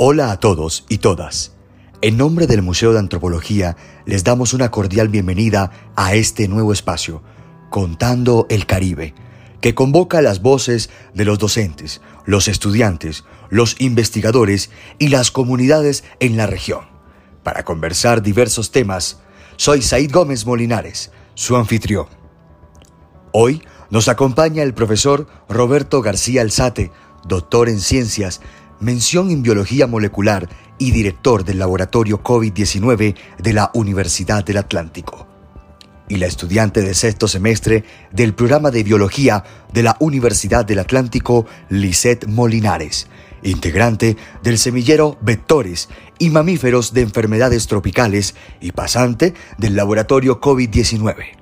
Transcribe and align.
Hola 0.00 0.30
a 0.30 0.38
todos 0.38 0.84
y 0.88 0.98
todas. 0.98 1.56
En 2.02 2.16
nombre 2.16 2.46
del 2.46 2.62
Museo 2.62 2.92
de 2.92 3.00
Antropología 3.00 3.76
les 4.06 4.22
damos 4.22 4.54
una 4.54 4.70
cordial 4.70 5.08
bienvenida 5.08 5.72
a 5.96 6.14
este 6.14 6.46
nuevo 6.46 6.72
espacio, 6.72 7.20
Contando 7.68 8.46
el 8.48 8.64
Caribe, 8.64 9.12
que 9.60 9.74
convoca 9.74 10.22
las 10.22 10.40
voces 10.40 10.88
de 11.14 11.24
los 11.24 11.40
docentes, 11.40 12.00
los 12.26 12.46
estudiantes, 12.46 13.24
los 13.50 13.74
investigadores 13.80 14.70
y 15.00 15.08
las 15.08 15.32
comunidades 15.32 16.04
en 16.20 16.36
la 16.36 16.46
región. 16.46 16.86
Para 17.42 17.64
conversar 17.64 18.22
diversos 18.22 18.70
temas, 18.70 19.18
soy 19.56 19.82
Said 19.82 20.12
Gómez 20.12 20.46
Molinares, 20.46 21.10
su 21.34 21.56
anfitrión. 21.56 22.06
Hoy 23.32 23.64
nos 23.90 24.06
acompaña 24.06 24.62
el 24.62 24.74
profesor 24.74 25.26
Roberto 25.48 26.02
García 26.02 26.42
Alzate, 26.42 26.92
doctor 27.24 27.68
en 27.68 27.80
ciencias, 27.80 28.40
mención 28.80 29.30
en 29.30 29.42
biología 29.42 29.86
molecular 29.86 30.48
y 30.78 30.90
director 30.90 31.44
del 31.44 31.58
laboratorio 31.58 32.22
COVID-19 32.22 33.16
de 33.38 33.52
la 33.52 33.70
Universidad 33.74 34.44
del 34.44 34.58
Atlántico. 34.58 35.26
Y 36.08 36.16
la 36.16 36.26
estudiante 36.26 36.80
de 36.80 36.94
sexto 36.94 37.28
semestre 37.28 37.84
del 38.12 38.34
programa 38.34 38.70
de 38.70 38.82
biología 38.82 39.44
de 39.72 39.82
la 39.82 39.96
Universidad 40.00 40.64
del 40.64 40.78
Atlántico, 40.78 41.46
Lisette 41.68 42.26
Molinares, 42.26 43.08
integrante 43.42 44.16
del 44.42 44.58
semillero 44.58 45.18
Vectores 45.20 45.88
y 46.18 46.30
Mamíferos 46.30 46.92
de 46.92 47.02
Enfermedades 47.02 47.66
Tropicales 47.66 48.34
y 48.60 48.72
pasante 48.72 49.34
del 49.58 49.76
laboratorio 49.76 50.40
COVID-19. 50.40 51.36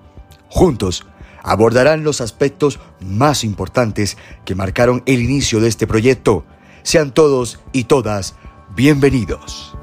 Juntos, 0.48 1.06
abordarán 1.46 2.02
los 2.02 2.20
aspectos 2.20 2.80
más 3.00 3.44
importantes 3.44 4.16
que 4.44 4.56
marcaron 4.56 5.02
el 5.06 5.20
inicio 5.20 5.60
de 5.60 5.68
este 5.68 5.86
proyecto. 5.86 6.44
Sean 6.86 7.12
todos 7.12 7.58
y 7.72 7.82
todas 7.82 8.36
bienvenidos. 8.76 9.76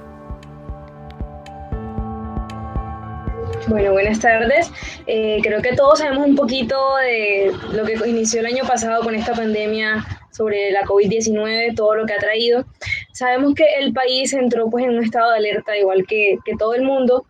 Bueno, 3.68 3.92
buenas 3.92 4.22
tardes. 4.22 4.72
Eh, 5.06 5.40
creo 5.44 5.62
que 5.62 5.76
todos 5.76 6.00
sabemos 6.00 6.26
un 6.26 6.38
poquito 6.38 6.78
de 6.96 7.52
lo 7.74 7.84
que 7.84 8.00
inició 8.08 8.40
el 8.40 8.46
año 8.46 8.64
pasado 8.66 9.04
con 9.04 9.16
esta 9.16 9.34
pandemia 9.34 10.06
sobre 10.32 10.72
la 10.72 10.84
COVID-19, 10.84 11.76
todo 11.76 11.94
lo 11.94 12.06
que 12.06 12.14
ha 12.14 12.20
traído. 12.20 12.64
Sabemos 13.12 13.54
que 13.54 13.66
el 13.82 13.92
país 13.92 14.32
entró 14.32 14.70
pues 14.70 14.86
en 14.86 14.92
un 14.92 15.04
estado 15.04 15.32
de 15.32 15.40
alerta, 15.40 15.78
igual 15.78 16.06
que, 16.08 16.38
que 16.46 16.56
todo 16.56 16.74
el 16.74 16.84
mundo, 16.84 17.26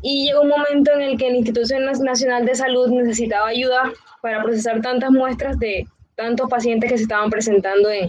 y 0.00 0.24
llegó 0.24 0.40
un 0.40 0.48
momento 0.48 0.90
en 0.94 1.02
el 1.02 1.18
que 1.18 1.28
el 1.28 1.36
Instituto 1.36 1.78
Nacional 1.78 2.46
de 2.46 2.54
Salud 2.54 2.88
necesitaba 2.88 3.48
ayuda 3.48 3.92
para 4.22 4.42
procesar 4.42 4.80
tantas 4.80 5.10
muestras 5.10 5.58
de 5.58 5.86
tantos 6.14 6.48
pacientes 6.48 6.90
que 6.90 6.96
se 6.96 7.02
estaban 7.02 7.28
presentando 7.28 7.90
en, 7.90 8.08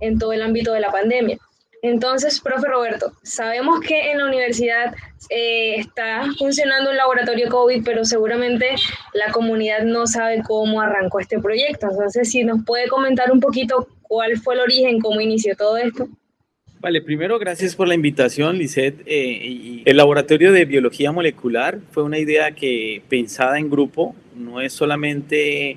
en 0.00 0.18
todo 0.18 0.32
el 0.32 0.42
ámbito 0.42 0.72
de 0.72 0.80
la 0.80 0.90
pandemia. 0.90 1.38
Entonces, 1.82 2.40
profe 2.40 2.68
Roberto, 2.68 3.12
sabemos 3.22 3.80
que 3.80 4.10
en 4.10 4.18
la 4.18 4.26
universidad 4.26 4.94
eh, 5.30 5.76
está 5.76 6.26
funcionando 6.38 6.90
un 6.90 6.96
laboratorio 6.96 7.48
COVID, 7.48 7.82
pero 7.84 8.04
seguramente 8.04 8.74
la 9.14 9.32
comunidad 9.32 9.82
no 9.84 10.06
sabe 10.06 10.42
cómo 10.46 10.82
arrancó 10.82 11.20
este 11.20 11.38
proyecto. 11.38 11.88
Entonces, 11.90 12.30
si 12.30 12.44
nos 12.44 12.64
puede 12.64 12.88
comentar 12.88 13.32
un 13.32 13.40
poquito 13.40 13.88
cuál 14.02 14.36
fue 14.38 14.54
el 14.54 14.60
origen, 14.60 15.00
cómo 15.00 15.20
inició 15.20 15.56
todo 15.56 15.78
esto. 15.78 16.08
Vale, 16.80 17.02
primero 17.02 17.38
gracias 17.38 17.76
por 17.76 17.88
la 17.88 17.94
invitación, 17.94 18.56
Lisette. 18.56 19.02
Eh, 19.04 19.82
el 19.84 19.96
laboratorio 19.96 20.50
de 20.50 20.64
biología 20.64 21.12
molecular 21.12 21.78
fue 21.90 22.02
una 22.02 22.18
idea 22.18 22.52
que 22.52 23.02
pensada 23.08 23.58
en 23.58 23.68
grupo, 23.68 24.14
no 24.34 24.62
es 24.62 24.72
solamente 24.72 25.76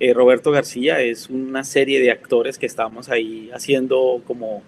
eh, 0.00 0.12
Roberto 0.12 0.50
García, 0.50 1.00
es 1.00 1.28
una 1.30 1.64
serie 1.64 2.00
de 2.00 2.10
actores 2.10 2.58
que 2.58 2.66
estamos 2.66 3.08
ahí 3.08 3.50
haciendo 3.52 4.22
como 4.26 4.62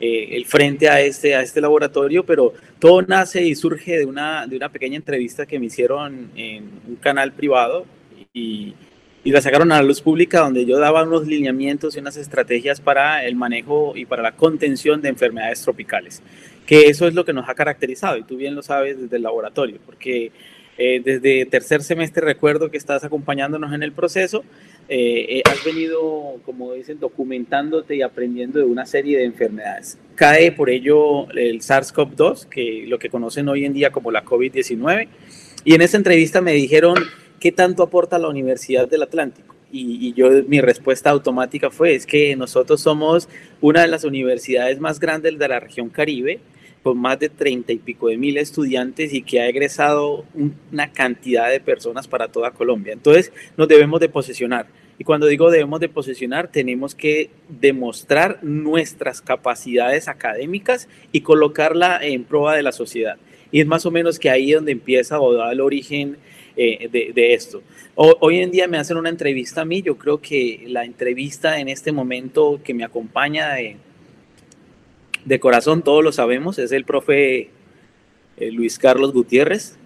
eh, 0.00 0.28
el 0.32 0.46
frente 0.46 0.88
a 0.88 1.00
este, 1.00 1.34
a 1.34 1.42
este 1.42 1.60
laboratorio, 1.60 2.24
pero 2.24 2.54
todo 2.78 3.02
nace 3.02 3.42
y 3.42 3.54
surge 3.54 3.98
de 3.98 4.06
una, 4.06 4.46
de 4.46 4.56
una 4.56 4.70
pequeña 4.70 4.96
entrevista 4.96 5.46
que 5.46 5.58
me 5.58 5.66
hicieron 5.66 6.30
en 6.34 6.70
un 6.88 6.96
canal 6.96 7.32
privado 7.32 7.84
y 8.32 8.74
y 9.22 9.32
la 9.32 9.40
sacaron 9.42 9.70
a 9.72 9.76
la 9.76 9.82
luz 9.82 10.00
pública 10.00 10.40
donde 10.40 10.64
yo 10.64 10.78
daba 10.78 11.02
unos 11.02 11.26
lineamientos 11.26 11.96
y 11.96 11.98
unas 11.98 12.16
estrategias 12.16 12.80
para 12.80 13.24
el 13.24 13.36
manejo 13.36 13.92
y 13.94 14.06
para 14.06 14.22
la 14.22 14.32
contención 14.32 15.02
de 15.02 15.10
enfermedades 15.10 15.60
tropicales, 15.62 16.22
que 16.66 16.88
eso 16.88 17.06
es 17.06 17.14
lo 17.14 17.24
que 17.24 17.32
nos 17.32 17.48
ha 17.48 17.54
caracterizado 17.54 18.16
y 18.16 18.22
tú 18.22 18.36
bien 18.36 18.54
lo 18.54 18.62
sabes 18.62 18.98
desde 18.98 19.16
el 19.16 19.22
laboratorio, 19.22 19.78
porque 19.84 20.32
eh, 20.82 21.02
desde 21.04 21.44
tercer 21.44 21.82
semestre 21.82 22.24
recuerdo 22.24 22.70
que 22.70 22.78
estás 22.78 23.04
acompañándonos 23.04 23.74
en 23.74 23.82
el 23.82 23.92
proceso, 23.92 24.42
eh, 24.88 25.26
eh, 25.28 25.42
has 25.44 25.62
venido, 25.62 26.40
como 26.46 26.72
dicen, 26.72 26.98
documentándote 26.98 27.96
y 27.96 28.02
aprendiendo 28.02 28.60
de 28.60 28.64
una 28.64 28.86
serie 28.86 29.18
de 29.18 29.24
enfermedades. 29.24 29.98
Cae 30.14 30.52
por 30.52 30.70
ello 30.70 31.30
el 31.32 31.60
SARS-CoV-2, 31.60 32.46
que 32.46 32.86
lo 32.88 32.98
que 32.98 33.10
conocen 33.10 33.50
hoy 33.50 33.66
en 33.66 33.74
día 33.74 33.92
como 33.92 34.10
la 34.10 34.24
COVID-19, 34.24 35.08
y 35.66 35.74
en 35.74 35.82
esa 35.82 35.98
entrevista 35.98 36.40
me 36.40 36.54
dijeron 36.54 36.94
¿qué 37.40 37.52
tanto 37.52 37.82
aporta 37.82 38.18
la 38.18 38.28
Universidad 38.28 38.88
del 38.88 39.02
Atlántico? 39.02 39.54
Y, 39.70 40.14
yo, 40.14 40.30
mi 40.48 40.62
respuesta 40.62 41.10
automática 41.10 41.70
fue, 41.70 41.94
es 41.94 42.06
que 42.06 42.34
nosotros 42.36 42.80
somos 42.80 43.28
una 43.60 43.82
de 43.82 43.88
las 43.88 44.04
universidades 44.04 44.80
más 44.80 44.98
grandes 44.98 45.38
de 45.38 45.46
la 45.46 45.60
región 45.60 45.90
Caribe, 45.90 46.40
con 46.82 46.98
más 46.98 47.18
de 47.18 47.28
treinta 47.28 47.72
y 47.72 47.78
pico 47.78 48.08
de 48.08 48.16
mil 48.16 48.36
estudiantes 48.38 49.12
y 49.12 49.22
que 49.22 49.40
ha 49.40 49.48
egresado 49.48 50.24
una 50.72 50.90
cantidad 50.92 51.50
de 51.50 51.60
personas 51.60 52.08
para 52.08 52.28
toda 52.28 52.52
Colombia. 52.52 52.92
Entonces, 52.92 53.32
nos 53.56 53.68
debemos 53.68 54.00
de 54.00 54.08
posesionar. 54.08 54.66
Y 54.98 55.04
cuando 55.04 55.26
digo 55.26 55.50
debemos 55.50 55.80
de 55.80 55.88
posesionar, 55.88 56.48
tenemos 56.48 56.94
que 56.94 57.30
demostrar 57.48 58.38
nuestras 58.42 59.22
capacidades 59.22 60.08
académicas 60.08 60.88
y 61.10 61.22
colocarla 61.22 61.98
en 62.02 62.24
prueba 62.24 62.54
de 62.54 62.62
la 62.62 62.72
sociedad. 62.72 63.16
Y 63.50 63.60
es 63.60 63.66
más 63.66 63.86
o 63.86 63.90
menos 63.90 64.18
que 64.18 64.28
ahí 64.28 64.52
donde 64.52 64.72
empieza 64.72 65.18
o 65.20 65.32
da 65.32 65.52
el 65.52 65.60
origen 65.60 66.18
eh, 66.56 66.88
de, 66.90 67.32
esto. 67.32 67.62
hoy 67.94 68.40
en 68.40 68.50
día 68.50 68.68
me 68.68 68.76
hacen 68.76 68.98
una 68.98 69.08
entrevista 69.08 69.62
a 69.62 69.64
mí, 69.64 69.80
yo 69.80 69.96
creo 69.96 70.20
que 70.20 70.64
la 70.66 70.84
entrevista 70.84 71.58
en 71.60 71.68
este 71.68 71.92
momento 71.92 72.60
que 72.62 72.74
me 72.74 72.84
acompaña 72.84 73.54
de, 73.54 73.76
de 75.24 75.40
corazón, 75.40 75.82
todos 75.82 76.02
lo 76.04 76.12
sabemos, 76.12 76.58
es 76.58 76.72
el 76.72 76.84
profe 76.84 77.50
eh, 78.36 78.50
Luis 78.52 78.78
Carlos 78.78 79.12
Gutiérrez, 79.12 79.76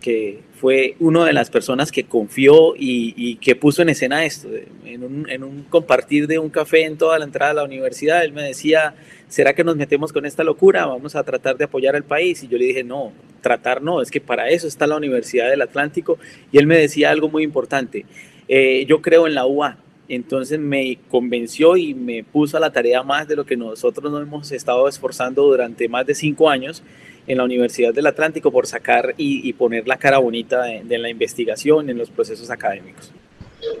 que 0.00 0.40
fue 0.60 0.96
una 1.00 1.24
de 1.24 1.32
las 1.32 1.50
personas 1.50 1.90
que 1.90 2.04
confió 2.04 2.74
y, 2.76 3.36
que 3.36 3.56
puso 3.56 3.82
en 3.82 3.88
escena 3.88 4.24
esto. 4.24 4.48
En 4.84 5.02
un, 5.02 5.28
en 5.30 5.42
un, 5.42 5.64
compartir 5.64 6.26
de 6.26 6.38
un 6.38 6.50
café 6.50 6.84
en 6.84 6.98
toda 6.98 7.18
la 7.18 7.24
entrada 7.24 7.52
de 7.52 7.56
la 7.56 7.64
universidad, 7.64 8.22
él 8.22 8.32
me 8.32 8.42
decía, 8.42 8.94
¿será 9.28 9.54
que 9.54 9.64
nos 9.64 9.76
metemos 9.76 10.12
con 10.12 10.26
esta 10.26 10.44
locura? 10.44 10.86
Vamos 10.86 11.16
a 11.16 11.22
tratar 11.24 11.56
de 11.56 11.64
apoyar 11.64 11.96
al 11.96 12.04
país. 12.04 12.42
Y 12.42 12.48
yo 12.48 12.58
le 12.58 12.66
dije, 12.66 12.84
no, 12.84 13.12
tratar 13.40 13.82
no, 13.82 14.02
es 14.02 14.10
que 14.10 14.20
para 14.20 14.48
eso 14.48 14.68
está 14.68 14.86
la 14.86 14.96
Universidad 14.96 15.48
del 15.48 15.62
Atlántico. 15.62 16.18
Y 16.52 16.58
él 16.58 16.66
me 16.66 16.76
decía 16.76 17.10
algo 17.10 17.28
muy 17.28 17.42
importante, 17.42 18.04
eh, 18.48 18.84
yo 18.86 19.00
creo 19.00 19.26
en 19.26 19.34
la 19.34 19.46
UA. 19.46 19.78
Entonces 20.08 20.58
me 20.58 20.98
convenció 21.10 21.76
y 21.76 21.94
me 21.94 22.22
puso 22.24 22.56
a 22.56 22.60
la 22.60 22.70
tarea 22.70 23.02
más 23.02 23.26
de 23.26 23.36
lo 23.36 23.46
que 23.46 23.56
nosotros 23.56 24.12
nos 24.12 24.22
hemos 24.22 24.52
estado 24.52 24.86
esforzando 24.88 25.44
durante 25.44 25.88
más 25.88 26.06
de 26.06 26.14
cinco 26.14 26.50
años 26.50 26.82
en 27.26 27.38
la 27.38 27.44
Universidad 27.44 27.94
del 27.94 28.06
Atlántico 28.06 28.50
por 28.50 28.66
sacar 28.66 29.14
y, 29.16 29.52
poner 29.54 29.88
la 29.88 29.96
cara 29.96 30.18
bonita 30.18 30.62
de, 30.62 30.98
la 30.98 31.08
investigación 31.08 31.88
en 31.88 31.98
los 31.98 32.10
procesos 32.10 32.50
académicos. 32.50 33.10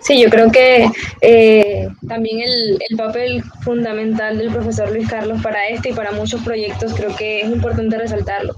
Sí, 0.00 0.22
yo 0.22 0.30
creo 0.30 0.50
que 0.50 0.86
eh, 1.20 1.88
también 2.08 2.40
el, 2.40 2.78
el, 2.88 2.96
papel 2.96 3.42
fundamental 3.62 4.38
del 4.38 4.50
profesor 4.50 4.90
Luis 4.90 5.08
Carlos 5.08 5.42
para 5.42 5.68
este 5.68 5.90
y 5.90 5.92
para 5.92 6.12
muchos 6.12 6.42
proyectos 6.42 6.94
creo 6.94 7.14
que 7.14 7.42
es 7.42 7.50
importante 7.50 7.98
resaltarlo. 7.98 8.54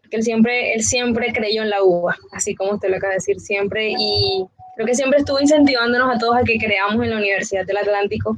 Porque 0.00 0.16
él 0.16 0.22
siempre, 0.22 0.72
él 0.72 0.82
siempre 0.82 1.34
creyó 1.34 1.62
en 1.62 1.68
la 1.68 1.82
UBA, 1.82 2.16
así 2.32 2.54
como 2.54 2.72
usted 2.72 2.88
lo 2.88 2.96
acaba 2.96 3.10
de 3.10 3.16
decir, 3.16 3.40
siempre. 3.40 3.90
Y 3.90 4.46
creo 4.74 4.86
que 4.86 4.94
siempre 4.94 5.18
estuvo 5.18 5.40
incentivándonos 5.40 6.14
a 6.14 6.18
todos 6.18 6.36
a 6.36 6.44
que 6.44 6.58
creamos 6.58 7.02
en 7.02 7.10
la 7.10 7.16
Universidad 7.16 7.64
del 7.66 7.78
Atlántico, 7.78 8.36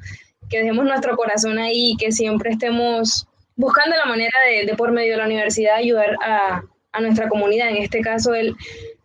que 0.48 0.58
dejemos 0.58 0.84
nuestro 0.84 1.16
corazón 1.16 1.58
ahí 1.58 1.92
y 1.92 1.96
que 1.96 2.12
siempre 2.12 2.50
estemos 2.50 3.26
buscando 3.56 3.96
la 3.96 4.06
manera 4.06 4.38
de, 4.66 4.74
por 4.76 4.92
medio 4.92 5.12
de 5.12 5.18
la 5.18 5.26
universidad 5.26 5.76
ayudar 5.76 6.16
a, 6.22 6.62
nuestra 7.00 7.28
comunidad. 7.28 7.68
En 7.68 7.76
este 7.76 8.00
caso, 8.00 8.32
el, 8.32 8.56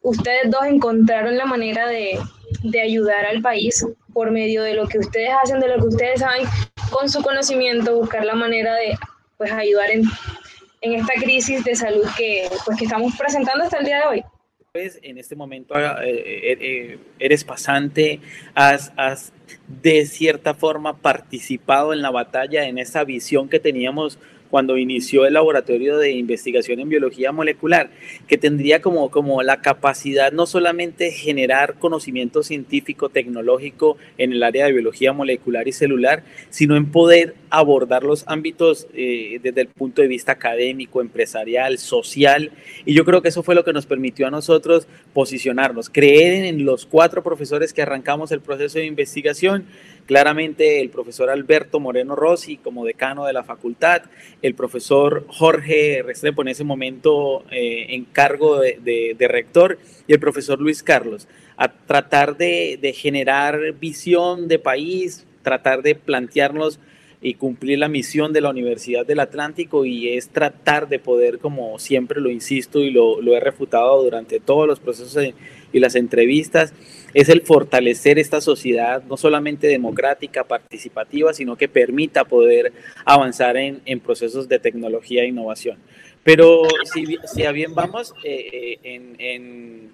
ustedes 0.02 0.50
dos 0.50 0.64
encontraron 0.66 1.36
la 1.36 1.46
manera 1.46 1.88
de, 1.88 2.20
ayudar 2.82 3.26
al 3.26 3.42
país 3.42 3.86
por 4.14 4.32
medio 4.32 4.64
de 4.64 4.76
lo 4.76 4.88
que 4.88 5.00
ustedes 5.00 5.30
hacen, 5.44 5.60
de 5.60 5.68
lo 5.68 5.76
que 5.76 5.88
ustedes 5.88 6.22
saben, 6.22 6.48
con 6.90 7.10
su 7.10 7.22
conocimiento, 7.22 7.98
buscar 7.98 8.24
la 8.24 8.36
manera 8.36 8.76
de 8.76 8.98
pues, 9.38 9.52
ayudar 9.52 9.90
en, 9.92 10.04
esta 10.82 11.14
crisis 11.16 11.64
de 11.66 11.76
salud 11.76 12.06
que, 12.18 12.50
pues, 12.66 12.78
que 12.78 12.86
estamos 12.86 13.14
presentando 13.18 13.66
hasta 13.66 13.80
el 13.80 13.86
día 13.86 14.00
de 14.00 14.06
hoy. 14.06 14.24
Pues, 14.74 15.00
en 15.04 15.18
este 15.18 15.36
momento 15.36 15.78
eh, 15.78 15.84
eh, 16.02 16.58
eh, 16.62 17.00
eres 17.20 17.44
pasante, 17.44 18.22
has, 18.56 18.94
de 19.68 20.06
cierta 20.06 20.54
forma 20.54 20.96
participado 20.96 21.92
en 21.92 22.02
la 22.02 22.10
batalla, 22.10 22.66
en 22.66 22.78
esa 22.78 23.04
visión 23.04 23.50
que 23.50 23.60
teníamos 23.60 24.18
cuando 24.52 24.78
inició 24.78 25.26
el 25.26 25.34
laboratorio 25.34 25.98
de 25.98 26.12
investigación 26.12 26.82
en 26.82 26.90
biología 26.90 27.32
molecular, 27.32 27.90
que 28.28 28.38
tendría 28.38 28.82
como, 28.82 29.10
como 29.10 29.42
la 29.42 29.62
capacidad 29.62 30.34
no 30.34 30.46
solamente 30.46 31.12
generar 31.12 31.80
conocimiento 31.80 32.44
científico, 32.44 33.10
tecnológico 33.10 33.98
en 34.18 34.34
el 34.34 34.44
área 34.44 34.66
de 34.66 34.74
biología 34.74 35.14
molecular 35.14 35.68
y 35.68 35.72
celular, 35.72 36.24
sino 36.50 36.76
en 36.76 36.92
poder 36.92 37.36
abordar 37.50 38.04
los 38.04 38.26
ámbitos 38.28 38.88
eh, 38.94 39.40
desde 39.42 39.62
el 39.62 39.68
punto 39.68 40.02
de 40.02 40.10
vista 40.10 40.34
académico, 40.34 41.02
empresarial, 41.02 41.78
social. 41.78 42.52
Y 42.86 42.94
yo 42.94 43.06
creo 43.06 43.22
que 43.22 43.30
eso 43.30 43.44
fue 43.44 43.56
lo 43.56 43.64
que 43.64 43.74
nos 43.74 43.86
permitió 43.86 44.28
a 44.28 44.32
nosotros 44.32 44.88
posicionarnos, 45.14 45.90
creer 45.90 46.46
en 46.46 46.66
los 46.66 46.86
cuatro 46.86 47.24
profesores 47.24 47.72
que 47.74 47.82
arrancamos 47.82 48.32
el 48.32 48.42
proceso 48.42 48.80
de 48.80 48.86
investigación 48.86 49.66
Claramente 50.12 50.82
el 50.82 50.90
profesor 50.90 51.30
Alberto 51.30 51.80
Moreno 51.80 52.18
Rossi 52.18 52.58
como 52.58 52.84
decano 52.84 53.26
de 53.26 53.32
la 53.32 53.46
facultad, 53.46 54.02
el 54.42 54.56
profesor 54.56 55.24
Jorge 55.30 56.04
Restrepo 56.06 56.42
en 56.42 56.50
ese 56.50 56.66
momento 56.66 57.46
eh, 57.50 57.86
en 57.92 58.04
cargo 58.04 58.60
de, 58.60 59.16
rector 59.30 59.80
y 60.08 60.12
el 60.12 60.20
profesor 60.20 60.60
Luis 60.60 60.84
Carlos, 60.84 61.30
a 61.56 61.70
tratar 61.72 62.36
de, 62.36 62.78
de 62.82 62.92
generar 62.92 63.72
visión 63.80 64.50
de 64.50 64.60
país, 64.60 65.26
tratar 65.44 65.82
de 65.82 65.96
plantearnos 65.96 66.82
y 67.22 67.36
cumplir 67.36 67.78
la 67.78 67.88
misión 67.88 68.34
de 68.34 68.42
la 68.42 68.50
Universidad 68.50 69.06
del 69.06 69.20
Atlántico 69.20 69.86
y 69.86 70.10
es 70.10 70.30
tratar 70.30 70.90
de 70.90 70.98
poder, 70.98 71.38
como 71.38 71.78
siempre 71.78 72.20
lo 72.20 72.32
insisto 72.32 72.80
y 72.80 72.90
lo, 72.90 73.22
lo 73.22 73.36
he 73.36 73.40
refutado 73.40 74.04
durante 74.04 74.40
todos 74.40 74.68
los 74.68 74.80
procesos 74.80 75.34
y 75.72 75.80
las 75.80 75.96
entrevistas, 75.96 76.74
es 77.14 77.30
el 77.30 77.42
fortalecer 77.42 78.18
esta 78.18 78.42
sociedad 78.42 79.04
no 79.04 79.18
solamente 79.18 79.68
democrática, 79.68 80.46
participativa, 80.46 81.34
sino 81.34 81.56
que 81.58 81.68
permita 81.68 82.26
poder 82.26 82.74
avanzar 83.06 83.56
en, 83.56 83.82
en 83.86 84.00
procesos 84.00 84.50
de 84.50 84.60
tecnología 84.60 85.24
e 85.24 85.28
innovación. 85.28 85.78
Pero 86.24 86.64
si, 86.94 87.18
si 87.34 87.44
a 87.44 87.52
bien 87.52 87.74
vamos, 87.76 88.14
eh, 88.24 88.80
en, 88.84 89.16
en 89.20 89.90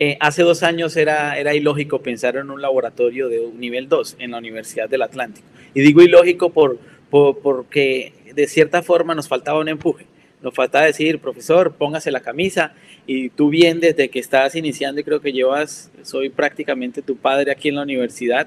eh, 0.00 0.16
hace 0.20 0.42
dos 0.42 0.62
años 0.62 0.96
era, 0.96 1.38
era 1.38 1.54
ilógico 1.54 2.00
pensar 2.00 2.36
en 2.36 2.50
un 2.50 2.62
laboratorio 2.62 3.28
de 3.28 3.48
nivel 3.56 3.88
2 3.88 4.16
en 4.20 4.30
la 4.30 4.38
Universidad 4.38 4.88
del 4.88 5.02
Atlántico. 5.02 5.46
Y 5.74 5.80
digo 5.80 6.02
ilógico 6.02 6.50
por, 6.50 6.78
porque 7.10 8.12
de 8.34 8.46
cierta 8.46 8.82
forma 8.82 9.14
nos 9.14 9.26
faltaba 9.28 9.58
un 9.58 9.68
empuje. 9.68 10.06
Nos 10.40 10.54
faltaba 10.54 10.84
decir, 10.84 11.18
profesor, 11.18 11.74
póngase 11.74 12.12
la 12.12 12.20
camisa. 12.20 12.74
Y 13.08 13.30
tú 13.30 13.48
bien, 13.48 13.80
desde 13.80 14.08
que 14.08 14.20
estás 14.20 14.54
iniciando 14.54 15.00
y 15.00 15.04
creo 15.04 15.20
que 15.20 15.32
llevas, 15.32 15.90
soy 16.02 16.28
prácticamente 16.28 17.02
tu 17.02 17.16
padre 17.16 17.50
aquí 17.50 17.68
en 17.68 17.74
la 17.74 17.82
universidad, 17.82 18.46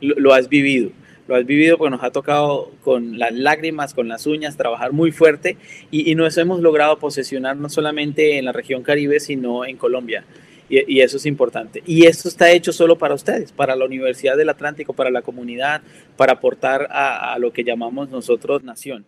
lo, 0.00 0.32
has 0.34 0.48
vivido. 0.48 0.90
Lo 1.28 1.36
has 1.36 1.46
vivido 1.46 1.78
porque 1.78 1.90
nos 1.90 2.02
ha 2.02 2.10
tocado 2.10 2.72
con 2.82 3.20
las 3.20 3.32
lágrimas, 3.32 3.94
con 3.94 4.08
las 4.08 4.26
uñas, 4.26 4.56
trabajar 4.56 4.92
muy 4.92 5.12
fuerte 5.12 5.56
y, 5.92 6.10
y 6.10 6.14
nos 6.16 6.36
hemos 6.38 6.60
logrado 6.60 6.98
posesionar 6.98 7.56
no 7.56 7.68
solamente 7.68 8.38
en 8.38 8.46
la 8.46 8.52
región 8.52 8.82
Caribe, 8.82 9.20
sino 9.20 9.64
en 9.64 9.76
Colombia. 9.76 10.24
Y, 10.68 11.00
eso 11.00 11.16
es 11.16 11.26
importante. 11.26 11.82
Y 11.86 12.06
esto 12.06 12.28
está 12.28 12.50
hecho 12.50 12.72
solo 12.72 12.98
para 12.98 13.14
ustedes, 13.14 13.52
para 13.52 13.74
la 13.74 13.86
Universidad 13.86 14.36
del 14.36 14.50
Atlántico, 14.50 14.92
para 14.92 15.10
la 15.10 15.22
comunidad, 15.22 15.80
para 16.16 16.34
aportar 16.34 16.88
a, 16.90 17.36
lo 17.38 17.52
que 17.52 17.64
llamamos 17.64 18.10
nosotros 18.10 18.62
nación. 18.62 19.06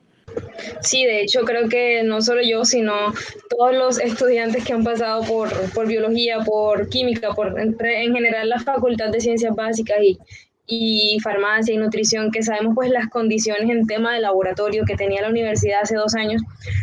Sí, 0.80 1.04
de 1.04 1.22
hecho 1.22 1.40
creo 1.42 1.68
que 1.68 2.02
no 2.04 2.22
solo 2.22 2.40
yo, 2.42 2.64
sino 2.64 3.12
todos 3.48 3.74
los 3.74 4.00
estudiantes 4.00 4.64
que 4.64 4.72
han 4.72 4.84
pasado 4.84 5.24
por, 5.24 5.50
por 5.72 5.88
biología, 5.88 6.38
por 6.40 6.88
química, 6.88 7.32
por 7.34 7.58
en, 7.58 7.76
general 7.76 8.48
la 8.48 8.60
Facultad 8.60 9.10
de 9.10 9.20
Ciencias 9.20 9.54
Básicas 9.56 9.98
y, 10.00 10.18
y 10.66 11.18
farmacia 11.20 11.74
y 11.74 11.78
nutrición, 11.78 12.30
que 12.30 12.44
sabemos 12.44 12.76
pues 12.76 12.90
las 12.90 13.08
condiciones 13.08 13.68
en 13.68 13.86
tema 13.88 14.14
de 14.14 14.20
laboratorio 14.20 14.84
que 14.86 14.94
tenía 14.94 15.20
la 15.22 15.28
universidad 15.28 15.80
hace 15.82 15.96
dos 15.96 16.14
años. 16.14 16.40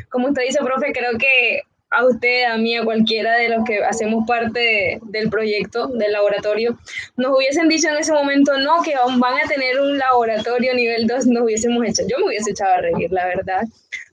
Como 0.09 0.27
usted 0.27 0.43
dice, 0.43 0.59
profe, 0.61 0.91
creo 0.91 1.17
que 1.17 1.61
a 1.89 2.05
usted, 2.05 2.43
a 2.43 2.57
mí, 2.57 2.75
a 2.75 2.83
cualquiera 2.83 3.35
de 3.37 3.49
los 3.49 3.63
que 3.63 3.83
hacemos 3.83 4.25
parte 4.27 4.99
del 5.03 5.29
proyecto, 5.29 5.87
del 5.87 6.11
laboratorio, 6.11 6.77
nos 7.15 7.37
hubiesen 7.37 7.69
dicho 7.69 7.87
en 7.89 7.97
ese 7.97 8.11
momento, 8.13 8.57
no, 8.57 8.81
que 8.83 8.93
van 8.95 9.33
a 9.33 9.47
tener 9.47 9.79
un 9.79 9.97
laboratorio 9.97 10.73
nivel 10.73 11.07
2, 11.07 11.27
nos 11.27 11.43
hubiésemos 11.43 11.85
hecho. 11.85 12.03
Yo 12.07 12.19
me 12.19 12.25
hubiese 12.25 12.51
echado 12.51 12.73
a 12.73 12.81
reír, 12.81 13.11
la 13.11 13.25
verdad, 13.25 13.61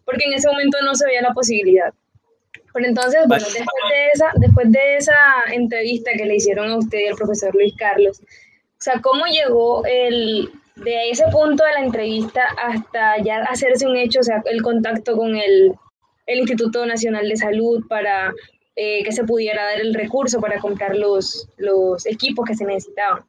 porque 0.04 0.24
en 0.24 0.34
ese 0.34 0.48
momento 0.48 0.78
no 0.84 0.94
se 0.94 1.06
veía 1.06 1.22
la 1.22 1.32
posibilidad. 1.32 1.92
Pero 2.72 2.86
entonces, 2.86 3.20
bueno, 3.28 3.44
después 3.44 3.82
de, 3.88 4.08
esa, 4.12 4.26
después 4.36 4.72
de 4.72 4.96
esa 4.96 5.16
entrevista 5.52 6.10
que 6.16 6.26
le 6.26 6.36
hicieron 6.36 6.70
a 6.70 6.78
usted 6.78 6.98
y 6.98 7.06
al 7.06 7.16
profesor 7.16 7.54
Luis 7.54 7.74
Carlos, 7.76 8.20
o 8.20 8.82
sea, 8.84 9.00
¿cómo 9.00 9.24
llegó 9.26 9.84
el, 9.86 10.50
de 10.76 11.10
ese 11.10 11.24
punto 11.30 11.64
de 11.64 11.72
la 11.72 11.80
entrevista 11.80 12.42
hasta 12.62 13.18
ya 13.22 13.38
hacerse 13.44 13.86
un 13.86 13.96
hecho, 13.96 14.20
o 14.20 14.22
sea, 14.24 14.42
el 14.46 14.62
contacto 14.62 15.16
con 15.16 15.36
el 15.36 15.74
el 16.26 16.38
Instituto 16.38 16.84
Nacional 16.86 17.28
de 17.28 17.36
Salud 17.36 17.84
para 17.88 18.32
eh, 18.76 19.04
que 19.04 19.12
se 19.12 19.24
pudiera 19.24 19.64
dar 19.64 19.80
el 19.80 19.94
recurso 19.94 20.40
para 20.40 20.58
comprar 20.58 20.96
los, 20.96 21.48
los 21.58 22.06
equipos 22.06 22.44
que 22.44 22.56
se 22.56 22.64
necesitaban. 22.64 23.22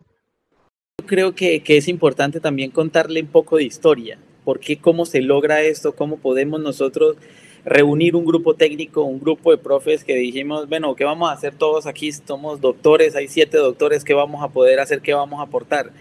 Yo 0.99 1.05
creo 1.05 1.35
que, 1.35 1.61
que, 1.61 1.77
es 1.77 1.87
importante 1.87 2.39
también 2.39 2.71
contarle 2.71 3.21
un 3.21 3.27
poco 3.27 3.57
de 3.57 3.63
historia, 3.63 4.17
porque 4.43 4.77
cómo 4.77 5.05
se 5.05 5.21
logra 5.21 5.61
esto, 5.61 5.95
cómo 5.95 6.17
podemos 6.17 6.59
nosotros 6.59 7.17
reunir 7.63 8.15
un 8.15 8.25
grupo 8.25 8.55
técnico, 8.55 9.03
un 9.03 9.19
grupo 9.19 9.51
de 9.51 9.57
profes 9.57 10.03
que 10.03 10.15
dijimos, 10.15 10.69
bueno, 10.69 10.95
¿qué 10.95 11.03
vamos 11.03 11.29
a 11.29 11.33
hacer 11.33 11.55
todos 11.55 11.85
aquí? 11.85 12.11
Somos 12.11 12.61
doctores, 12.61 13.15
hay 13.15 13.27
siete 13.27 13.57
doctores, 13.57 14.03
¿qué 14.03 14.13
vamos 14.13 14.43
a 14.43 14.49
poder 14.49 14.79
hacer? 14.79 15.01
¿Qué 15.01 15.13
vamos 15.13 15.39
a 15.39 15.43
aportar? 15.43 15.91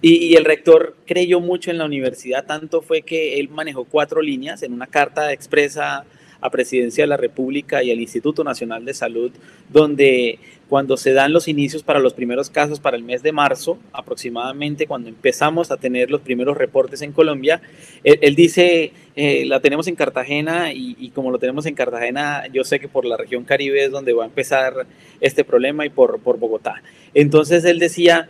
Y, 0.00 0.16
y, 0.26 0.34
el 0.34 0.44
rector 0.44 0.96
creyó 1.06 1.40
mucho 1.40 1.70
en 1.70 1.78
la 1.78 1.84
universidad, 1.84 2.44
tanto 2.44 2.82
fue 2.82 3.02
que 3.02 3.38
él 3.38 3.48
manejó 3.48 3.84
cuatro 3.84 4.20
líneas 4.20 4.62
en 4.64 4.72
una 4.72 4.88
carta 4.88 5.32
expresa 5.32 6.04
a 6.42 6.50
Presidencia 6.50 7.04
de 7.04 7.08
la 7.08 7.16
República 7.16 7.82
y 7.82 7.90
al 7.90 8.00
Instituto 8.00 8.44
Nacional 8.44 8.84
de 8.84 8.92
Salud, 8.92 9.30
donde 9.70 10.38
cuando 10.68 10.96
se 10.96 11.12
dan 11.12 11.32
los 11.32 11.48
inicios 11.48 11.82
para 11.82 12.00
los 12.00 12.14
primeros 12.14 12.50
casos 12.50 12.80
para 12.80 12.96
el 12.96 13.02
mes 13.02 13.22
de 13.22 13.30
marzo, 13.30 13.78
aproximadamente 13.92 14.86
cuando 14.86 15.08
empezamos 15.08 15.70
a 15.70 15.76
tener 15.76 16.10
los 16.10 16.22
primeros 16.22 16.56
reportes 16.56 17.02
en 17.02 17.12
Colombia, 17.12 17.60
él, 18.02 18.34
dice, 18.34 18.92
eh, 19.14 19.44
la 19.44 19.60
tenemos 19.60 19.86
en 19.86 19.94
Cartagena 19.94 20.72
y, 20.72 21.10
como 21.14 21.30
lo 21.30 21.38
tenemos 21.38 21.66
en 21.66 21.74
Cartagena, 21.74 22.46
yo 22.52 22.64
sé 22.64 22.80
que 22.80 22.88
por 22.88 23.04
la 23.04 23.16
región 23.16 23.44
Caribe 23.44 23.84
es 23.84 23.90
donde 23.90 24.14
va 24.14 24.24
a 24.24 24.26
empezar 24.26 24.86
este 25.20 25.44
problema 25.44 25.86
y 25.86 25.90
por, 25.90 26.20
por 26.20 26.38
Bogotá. 26.38 26.82
Entonces 27.14 27.64
él 27.64 27.78
decía, 27.78 28.28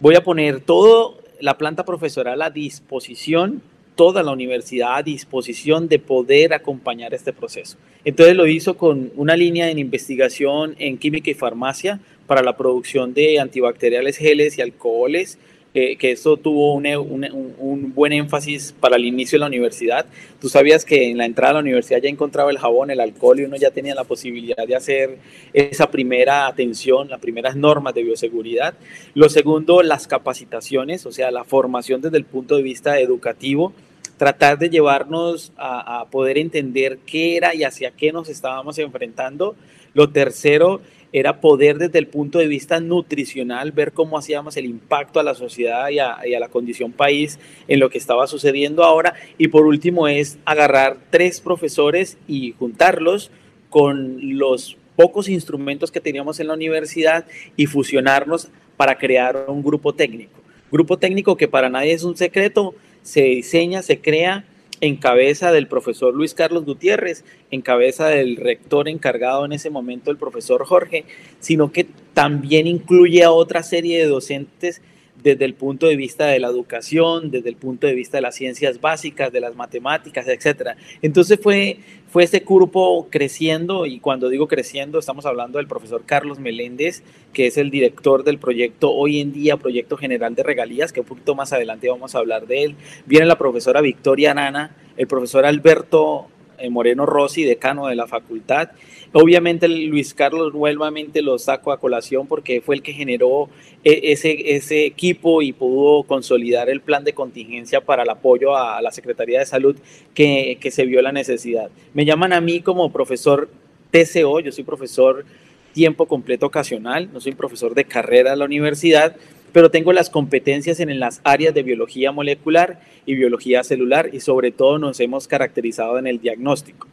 voy 0.00 0.14
a 0.14 0.22
poner 0.22 0.60
todo 0.60 1.18
la 1.40 1.58
planta 1.58 1.84
profesoral 1.84 2.40
a 2.42 2.50
disposición 2.50 3.60
toda 3.94 4.22
la 4.22 4.32
universidad 4.32 4.96
a 4.96 5.02
disposición 5.02 5.88
de 5.88 5.98
poder 5.98 6.54
acompañar 6.54 7.14
este 7.14 7.32
proceso. 7.32 7.76
Entonces 8.04 8.34
lo 8.34 8.46
hizo 8.46 8.76
con 8.76 9.12
una 9.16 9.36
línea 9.36 9.70
en 9.70 9.78
investigación 9.78 10.74
en 10.78 10.98
química 10.98 11.30
y 11.30 11.34
farmacia 11.34 12.00
para 12.26 12.42
la 12.42 12.56
producción 12.56 13.14
de 13.14 13.38
antibacteriales 13.38 14.16
geles 14.16 14.58
y 14.58 14.62
alcoholes, 14.62 15.38
eh, 15.74 15.96
que 15.96 16.12
eso 16.12 16.36
tuvo 16.36 16.74
un, 16.74 16.86
un, 16.86 17.94
buen 17.94 18.12
énfasis 18.12 18.74
para 18.78 18.96
el 18.96 19.06
inicio 19.06 19.36
de 19.36 19.40
la 19.40 19.46
universidad. 19.46 20.04
Tú 20.38 20.50
sabías 20.50 20.84
que 20.84 21.08
en 21.08 21.16
la 21.16 21.24
entrada 21.24 21.52
a 21.52 21.54
la 21.54 21.60
universidad 21.60 22.02
ya 22.02 22.10
encontraba 22.10 22.50
el 22.50 22.58
jabón, 22.58 22.90
el 22.90 23.00
alcohol 23.00 23.40
y 23.40 23.44
uno 23.44 23.56
ya 23.56 23.70
tenía 23.70 23.94
la 23.94 24.04
posibilidad 24.04 24.66
de 24.66 24.76
hacer 24.76 25.16
esa 25.54 25.90
primera 25.90 26.46
atención, 26.46 27.08
las 27.08 27.20
primeras 27.20 27.56
normas 27.56 27.94
de 27.94 28.02
bioseguridad. 28.02 28.74
Lo 29.14 29.30
segundo, 29.30 29.82
las 29.82 30.06
capacitaciones, 30.06 31.06
o 31.06 31.12
sea, 31.12 31.30
la 31.30 31.44
formación 31.44 32.02
desde 32.02 32.18
el 32.18 32.24
punto 32.24 32.56
de 32.56 32.62
vista 32.62 33.00
educativo 33.00 33.72
tratar 34.16 34.58
de 34.58 34.70
llevarnos 34.70 35.52
a, 35.56 36.06
poder 36.10 36.38
entender 36.38 36.98
qué 37.06 37.36
era 37.36 37.54
y 37.54 37.64
hacia 37.64 37.90
qué 37.90 38.12
nos 38.12 38.28
estábamos 38.28 38.78
enfrentando. 38.78 39.56
Lo 39.94 40.10
tercero 40.10 40.80
era 41.12 41.40
poder 41.40 41.78
desde 41.78 41.98
el 41.98 42.06
punto 42.06 42.38
de 42.38 42.46
vista 42.46 42.80
nutricional 42.80 43.72
ver 43.72 43.92
cómo 43.92 44.16
hacíamos 44.16 44.56
el 44.56 44.64
impacto 44.64 45.20
a 45.20 45.22
la 45.22 45.34
sociedad 45.34 45.90
y 45.90 45.98
a, 45.98 46.18
la 46.40 46.48
condición 46.48 46.92
país 46.92 47.38
en 47.68 47.80
lo 47.80 47.90
que 47.90 47.98
estaba 47.98 48.26
sucediendo 48.26 48.84
ahora. 48.84 49.14
Y 49.38 49.48
por 49.48 49.66
último 49.66 50.08
es 50.08 50.38
agarrar 50.44 50.96
tres 51.10 51.40
profesores 51.40 52.16
y 52.26 52.52
juntarlos 52.52 53.30
con 53.68 54.38
los 54.38 54.76
pocos 54.96 55.28
instrumentos 55.28 55.90
que 55.90 56.00
teníamos 56.00 56.40
en 56.40 56.48
la 56.48 56.54
universidad 56.54 57.26
y 57.56 57.66
fusionarnos 57.66 58.48
para 58.76 58.96
crear 58.98 59.46
un 59.48 59.62
grupo 59.62 59.94
técnico. 59.94 60.40
Grupo 60.70 60.98
técnico 60.98 61.36
que 61.36 61.48
para 61.48 61.68
nadie 61.68 61.92
es 61.92 62.02
un 62.02 62.16
secreto, 62.16 62.74
se 63.02 63.22
diseña, 63.22 63.82
se 63.82 64.00
crea 64.00 64.44
en 64.80 64.96
cabeza 64.96 65.52
del 65.52 65.68
profesor 65.68 66.12
Luis 66.12 66.34
Carlos 66.34 66.64
Gutiérrez, 66.64 67.24
en 67.52 67.62
cabeza 67.62 68.08
del 68.08 68.36
rector 68.36 68.88
encargado 68.88 69.44
en 69.44 69.52
ese 69.52 69.70
momento, 69.70 70.10
el 70.10 70.16
profesor 70.16 70.64
Jorge, 70.64 71.04
sino 71.38 71.70
que 71.70 71.86
también 72.14 72.66
incluye 72.66 73.22
a 73.22 73.30
otra 73.30 73.62
serie 73.62 73.98
de 73.98 74.08
docentes 74.08 74.82
desde 75.22 75.44
el 75.44 75.54
punto 75.54 75.86
de 75.86 75.96
vista 75.96 76.26
de 76.26 76.40
la 76.40 76.48
educación, 76.48 77.30
desde 77.30 77.48
el 77.48 77.56
punto 77.56 77.86
de 77.86 77.94
vista 77.94 78.18
de 78.18 78.22
las 78.22 78.34
ciencias 78.34 78.80
básicas, 78.80 79.32
de 79.32 79.40
las 79.40 79.54
matemáticas, 79.54 80.26
etc. 80.26 80.70
Entonces 81.00 81.38
fue, 81.40 81.78
fue 82.08 82.24
este 82.24 82.40
grupo 82.40 83.08
creciendo 83.10 83.86
y 83.86 84.00
cuando 84.00 84.28
digo 84.28 84.48
creciendo 84.48 84.98
estamos 84.98 85.26
hablando 85.26 85.58
del 85.58 85.68
profesor 85.68 86.02
Carlos 86.04 86.38
Meléndez, 86.38 87.02
que 87.32 87.46
es 87.46 87.56
el 87.56 87.70
director 87.70 88.24
del 88.24 88.38
proyecto 88.38 88.90
hoy 88.92 89.20
en 89.20 89.32
día, 89.32 89.56
Proyecto 89.56 89.96
General 89.96 90.34
de 90.34 90.42
Regalías, 90.42 90.92
que 90.92 91.00
un 91.00 91.06
poquito 91.06 91.34
más 91.34 91.52
adelante 91.52 91.88
vamos 91.88 92.14
a 92.14 92.18
hablar 92.18 92.46
de 92.46 92.64
él. 92.64 92.76
Viene 93.06 93.26
la 93.26 93.38
profesora 93.38 93.80
Victoria 93.80 94.34
Nana, 94.34 94.76
el 94.96 95.06
profesor 95.06 95.44
Alberto 95.46 96.28
Moreno 96.70 97.06
Rossi, 97.06 97.44
decano 97.44 97.86
de 97.86 97.96
la 97.96 98.06
facultad. 98.06 98.70
Obviamente 99.12 99.68
Luis 99.68 100.14
Carlos 100.14 100.54
nuevamente 100.54 101.20
lo 101.20 101.38
saco 101.38 101.72
a 101.72 101.78
colación 101.78 102.26
porque 102.26 102.60
fue 102.60 102.76
el 102.76 102.82
que 102.82 102.92
generó 102.92 103.50
eh, 103.84 104.00
ese, 104.04 104.56
ese 104.56 104.86
equipo 104.86 105.42
y 105.42 105.52
pudo 105.52 106.04
consolidar 106.04 106.70
el 106.70 106.80
plan 106.80 107.04
de 107.04 107.12
contingencia 107.12 107.82
para 107.82 108.04
el 108.04 108.10
apoyo 108.10 108.56
a 108.56 108.80
la 108.80 108.90
Secretaría 108.90 109.40
de 109.40 109.46
Salud 109.46 109.76
que, 110.14 110.56
que 110.60 110.70
se 110.70 110.86
vio 110.86 111.02
la 111.02 111.12
necesidad. 111.12 111.70
Me 111.92 112.04
llaman 112.04 112.32
a 112.32 112.40
mí 112.40 112.60
como 112.60 112.90
profesor 112.90 113.50
TCO, 113.90 114.40
yo 114.40 114.52
soy 114.52 114.64
profesor 114.64 115.24
tiempo 115.72 116.06
completo 116.06 116.46
ocasional, 116.46 117.10
no 117.12 117.20
soy 117.20 117.32
profesor 117.32 117.74
de 117.74 117.84
carrera 117.84 118.30
de 118.30 118.36
la 118.36 118.44
universidad, 118.44 119.16
pero 119.52 119.70
tengo 119.70 119.92
las 119.92 120.10
competencias 120.10 120.80
en 120.80 120.98
las 120.98 121.20
áreas 121.24 121.54
de 121.54 121.62
biología 121.62 122.12
molecular 122.12 122.80
y 123.06 123.14
biología 123.14 123.62
celular 123.64 124.10
y 124.12 124.20
sobre 124.20 124.50
todo 124.50 124.78
nos 124.78 125.00
hemos 125.00 125.28
caracterizado 125.28 125.98
en 125.98 126.06
el 126.06 126.20
diagnóstico. 126.20 126.88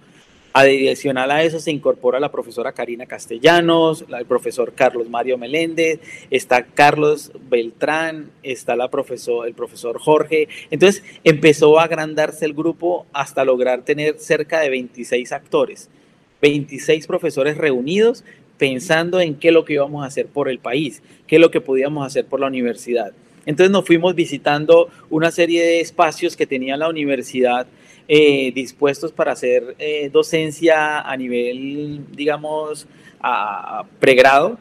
Adicional 0.52 1.30
a 1.30 1.44
eso 1.44 1.60
se 1.60 1.72
incorpora 1.72 2.20
la 2.20 2.32
profesora 2.32 2.72
Karina 2.72 3.06
Castellanos, 3.06 4.04
el 4.10 4.26
profesor 4.26 4.74
Carlos 4.74 5.08
Mario 5.08 5.38
Meléndez, 5.38 6.00
está 6.32 6.66
Carlos 6.66 7.32
Beltrán, 7.50 8.32
está 8.42 8.76
la 8.76 8.90
profesor, 8.90 9.48
el 9.48 9.54
profesor 9.54 10.00
Jorge. 10.00 10.48
Entonces 10.72 11.04
empezó 11.24 11.80
a 11.80 11.84
agrandarse 11.84 12.46
el 12.46 12.54
grupo 12.54 13.06
hasta 13.14 13.46
lograr 13.46 13.84
tener 13.84 14.18
cerca 14.18 14.60
de 14.60 14.72
26 14.72 15.32
actores, 15.34 15.88
26 16.42 17.06
profesores 17.06 17.58
reunidos 17.58 18.24
pensando 18.60 19.20
en 19.20 19.34
qué 19.34 19.48
es 19.48 19.54
lo 19.56 19.66
que 19.66 19.74
íbamos 19.74 20.04
a 20.04 20.08
hacer 20.08 20.28
por 20.28 20.50
el 20.50 20.60
país, 20.60 21.02
qué 21.26 21.38
es 21.38 21.42
lo 21.42 21.50
que 21.50 21.62
podíamos 21.62 22.06
hacer 22.06 22.26
por 22.26 22.40
la 22.40 22.48
universidad. 22.48 23.14
Entonces 23.48 23.72
nos 23.72 23.86
fuimos 23.86 24.14
visitando 24.14 24.90
una 25.10 25.32
serie 25.32 25.64
de 25.64 25.80
espacios 25.80 26.36
que 26.36 26.46
tenía 26.46 26.78
la 26.78 26.90
universidad 26.90 27.66
eh, 28.08 28.52
dispuestos 28.54 29.12
para 29.12 29.32
hacer 29.32 29.76
eh, 29.80 30.10
docencia 30.12 31.00
a 31.00 31.18
nivel, 31.18 32.02
digamos, 32.12 32.86
a 33.22 33.86
pregrado 34.00 34.60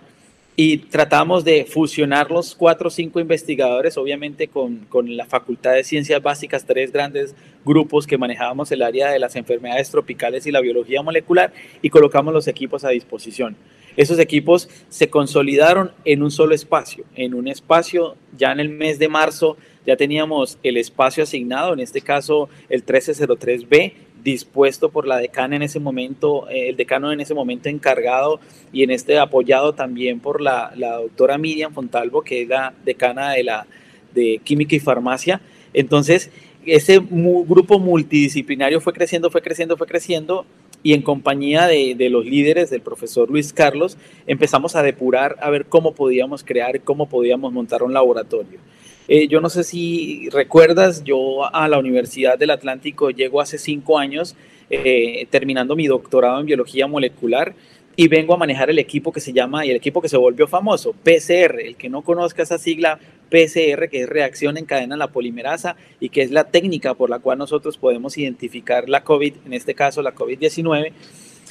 y 0.61 0.79
tratamos 0.79 1.45
de 1.45 1.67
fusionar 1.67 2.33
los 2.33 2.55
cuatro 2.55 2.89
o 2.89 2.91
cinco 2.91 3.21
investigadores, 3.21 3.97
obviamente 3.97 4.49
con, 4.49 4.79
con, 4.89 5.17
la 5.17 5.25
Facultad 5.25 5.75
de 5.75 5.85
Ciencias 5.85 6.21
Básicas, 6.21 6.65
tres 6.65 6.91
grandes 6.91 7.37
grupos 7.65 8.09
que 8.09 8.19
manejábamos 8.19 8.73
el 8.73 8.83
área 8.83 9.11
de 9.11 9.21
las 9.21 9.37
enfermedades 9.37 9.89
tropicales 9.91 10.47
y 10.49 10.51
la 10.51 10.61
biología 10.61 11.01
molecular 11.01 11.53
y 11.81 11.91
colocamos 11.91 12.35
los 12.35 12.49
equipos 12.49 12.85
a 12.85 12.89
disposición. 12.89 13.57
Esos 13.99 14.21
equipos 14.21 14.69
se 14.89 15.11
consolidaron 15.11 15.91
en 16.05 16.23
un 16.23 16.31
solo 16.31 16.55
espacio, 16.55 17.05
en 17.17 17.35
un 17.35 17.49
espacio 17.49 18.15
ya 18.37 18.53
en 18.53 18.61
el 18.61 18.69
mes 18.69 19.01
de 19.01 19.09
marzo 19.09 19.57
ya 19.85 19.97
teníamos 19.97 20.57
el 20.63 20.77
espacio 20.77 21.25
asignado, 21.25 21.73
en 21.73 21.81
este 21.81 22.01
caso 22.01 22.49
el 22.69 22.87
1303B, 22.87 23.95
dispuesto 24.23 24.91
por 24.91 25.05
la 25.05 25.17
decana 25.17 25.57
en 25.57 25.63
ese 25.63 25.81
momento, 25.81 26.49
eh, 26.49 26.69
el 26.69 26.77
decano 26.77 27.11
en 27.11 27.21
ese 27.21 27.35
momento 27.35 27.69
encargado 27.69 28.39
y 28.73 28.85
en 28.85 28.93
este 28.93 29.19
apoyado 29.19 29.75
también 29.75 30.21
por 30.21 30.41
la, 30.41 30.73
la 30.77 30.99
doctora 30.99 31.37
Miriam 31.37 31.75
Fontalvo, 31.75 32.23
que 32.23 32.43
es 32.43 32.49
la 32.49 32.73
decana 32.85 33.33
de, 33.33 33.43
la, 33.43 33.67
de 34.15 34.41
Química 34.45 34.77
y 34.77 34.81
Farmacia. 34.81 35.41
Entonces, 35.75 36.31
ese 36.65 37.01
grupo 37.01 37.81
multidisciplinario 37.81 38.81
fue 38.81 38.93
creciendo, 38.93 39.29
fue 39.29 39.43
creciendo, 39.43 39.77
fue 39.77 39.89
creciendo 39.89 40.47
y 40.83 40.95
en 40.95 41.03
compañía 41.03 41.67
de, 41.67 41.95
de, 41.97 42.11
los 42.11 42.25
líderes 42.25 42.71
del 42.71 42.81
profesor 42.81 43.31
Luis 43.31 43.53
Carlos 43.53 43.99
empezamos 44.27 44.77
a 44.77 44.83
depurar 44.83 45.37
a 45.41 45.51
ver 45.51 45.67
cómo 45.67 45.95
podíamos 45.95 46.45
crear, 46.45 46.81
cómo 46.83 47.09
podíamos 47.09 47.53
montar 47.53 47.83
un 47.83 47.93
laboratorio. 47.93 48.61
Eh, 49.09 49.27
yo 49.27 49.41
no 49.41 49.49
sé 49.49 49.65
si 49.65 50.29
recuerdas, 50.31 51.03
yo 51.03 51.53
a 51.55 51.67
la 51.67 51.79
Universidad 51.79 52.39
del 52.39 52.51
Atlántico 52.51 53.11
llego 53.11 53.41
hace 53.41 53.57
cinco 53.57 53.99
años 53.99 54.37
eh, 54.69 55.27
terminando 55.31 55.75
mi 55.77 55.87
doctorado 55.87 56.41
en 56.41 56.47
biología 56.47 56.87
molecular 56.87 57.55
y 57.97 58.07
vengo 58.07 58.35
a 58.35 58.37
manejar 58.37 58.69
el 58.69 58.79
equipo 58.79 59.11
que 59.11 59.21
se 59.21 59.33
llama, 59.33 59.67
y 59.67 59.71
el 59.71 59.77
equipo 59.77 60.01
que 60.01 60.09
se 60.09 60.17
volvió 60.17 60.47
famoso, 60.47 60.93
PCR. 60.93 61.59
El 61.59 61.75
que 61.75 61.89
no 61.89 62.03
conozca 62.03 62.45
esa 62.45 62.57
sigla, 62.57 63.01
PCR, 63.29 63.89
que 63.89 64.03
es 64.03 64.09
reacción 64.09 64.57
en 64.57 64.65
cadena 64.65 64.97
la 64.97 65.09
polimerasa 65.09 65.77
y 66.01 66.09
que 66.09 66.23
es 66.23 66.31
la 66.31 66.45
técnica 66.45 66.95
por 66.95 67.11
la 67.11 67.19
cual 67.19 67.39
nosotros 67.39 67.79
podemos 67.79 68.19
identificar 68.19 68.89
la 68.89 69.05
COVID, 69.05 69.35
en 69.47 69.53
este 69.53 69.75
caso 69.75 70.03
la 70.03 70.15
COVID-19 70.15 70.93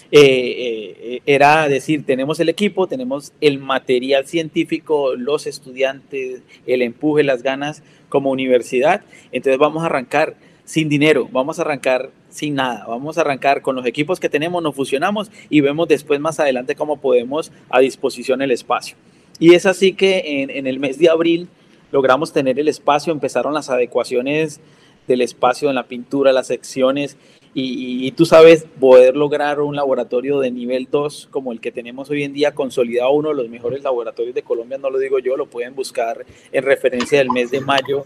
eh, 0.09 0.95
eh, 1.01 1.21
era 1.25 1.67
decir, 1.67 2.05
tenemos 2.05 2.39
el 2.39 2.47
equipo, 2.47 2.87
tenemos 2.87 3.33
el 3.41 3.59
material 3.59 4.25
científico, 4.25 5.15
los 5.15 5.47
estudiantes, 5.47 6.41
el 6.65 6.81
empuje, 6.81 7.23
las 7.23 7.43
ganas 7.43 7.83
como 8.07 8.31
universidad, 8.31 9.01
entonces 9.33 9.59
vamos 9.59 9.83
a 9.83 9.87
arrancar 9.87 10.35
sin 10.63 10.87
dinero, 10.87 11.27
vamos 11.31 11.59
a 11.59 11.63
arrancar 11.63 12.11
sin 12.29 12.55
nada, 12.55 12.85
vamos 12.87 13.17
a 13.17 13.21
arrancar 13.21 13.61
con 13.61 13.75
los 13.75 13.85
equipos 13.85 14.19
que 14.19 14.29
tenemos, 14.29 14.63
nos 14.63 14.75
fusionamos 14.75 15.29
y 15.49 15.59
vemos 15.59 15.89
después 15.89 16.21
más 16.21 16.39
adelante 16.39 16.75
cómo 16.75 16.97
podemos 16.97 17.51
a 17.69 17.79
disposición 17.79 18.41
el 18.41 18.51
espacio. 18.51 18.95
Y 19.39 19.55
es 19.55 19.65
así 19.65 19.93
que 19.93 20.41
en, 20.41 20.49
en 20.49 20.67
el 20.67 20.79
mes 20.79 20.97
de 20.99 21.09
abril 21.09 21.49
logramos 21.91 22.33
tener 22.33 22.59
el 22.59 22.67
espacio, 22.67 23.13
empezaron 23.13 23.53
las 23.53 23.69
adecuaciones 23.69 24.59
del 25.07 25.21
espacio 25.21 25.69
en 25.69 25.75
la 25.75 25.87
pintura, 25.87 26.33
las 26.33 26.47
secciones 26.47 27.17
y, 27.59 28.11
tú 28.11 28.27
sabes, 28.27 28.67
poder 28.79 29.15
lograr 29.15 29.61
un 29.61 29.75
laboratorio 29.75 30.39
de 30.39 30.51
nivel 30.51 30.87
2 30.91 31.29
como 31.31 31.51
el 31.51 31.59
que 31.59 31.71
tenemos 31.71 32.07
hoy 32.11 32.23
en 32.23 32.33
día, 32.33 32.53
consolidado 32.53 33.09
uno 33.11 33.29
de 33.29 33.35
los 33.35 33.49
mejores 33.49 33.81
laboratorios 33.81 34.35
de 34.35 34.43
Colombia, 34.43 34.77
no 34.77 34.91
lo 34.91 34.99
digo 34.99 35.17
yo, 35.17 35.35
lo 35.35 35.47
pueden 35.47 35.73
buscar 35.73 36.23
en 36.51 36.63
referencia 36.63 37.17
del 37.17 37.31
mes 37.31 37.49
de 37.49 37.61
mayo 37.61 38.05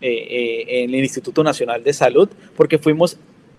eh, 0.00 0.08
eh, 0.10 0.84
en 0.84 0.94
el 0.94 1.02
Instituto 1.02 1.44
Nacional 1.44 1.84
de 1.84 1.92
Salud, 1.92 2.30
porque 2.56 2.78
fuimos 2.78 3.18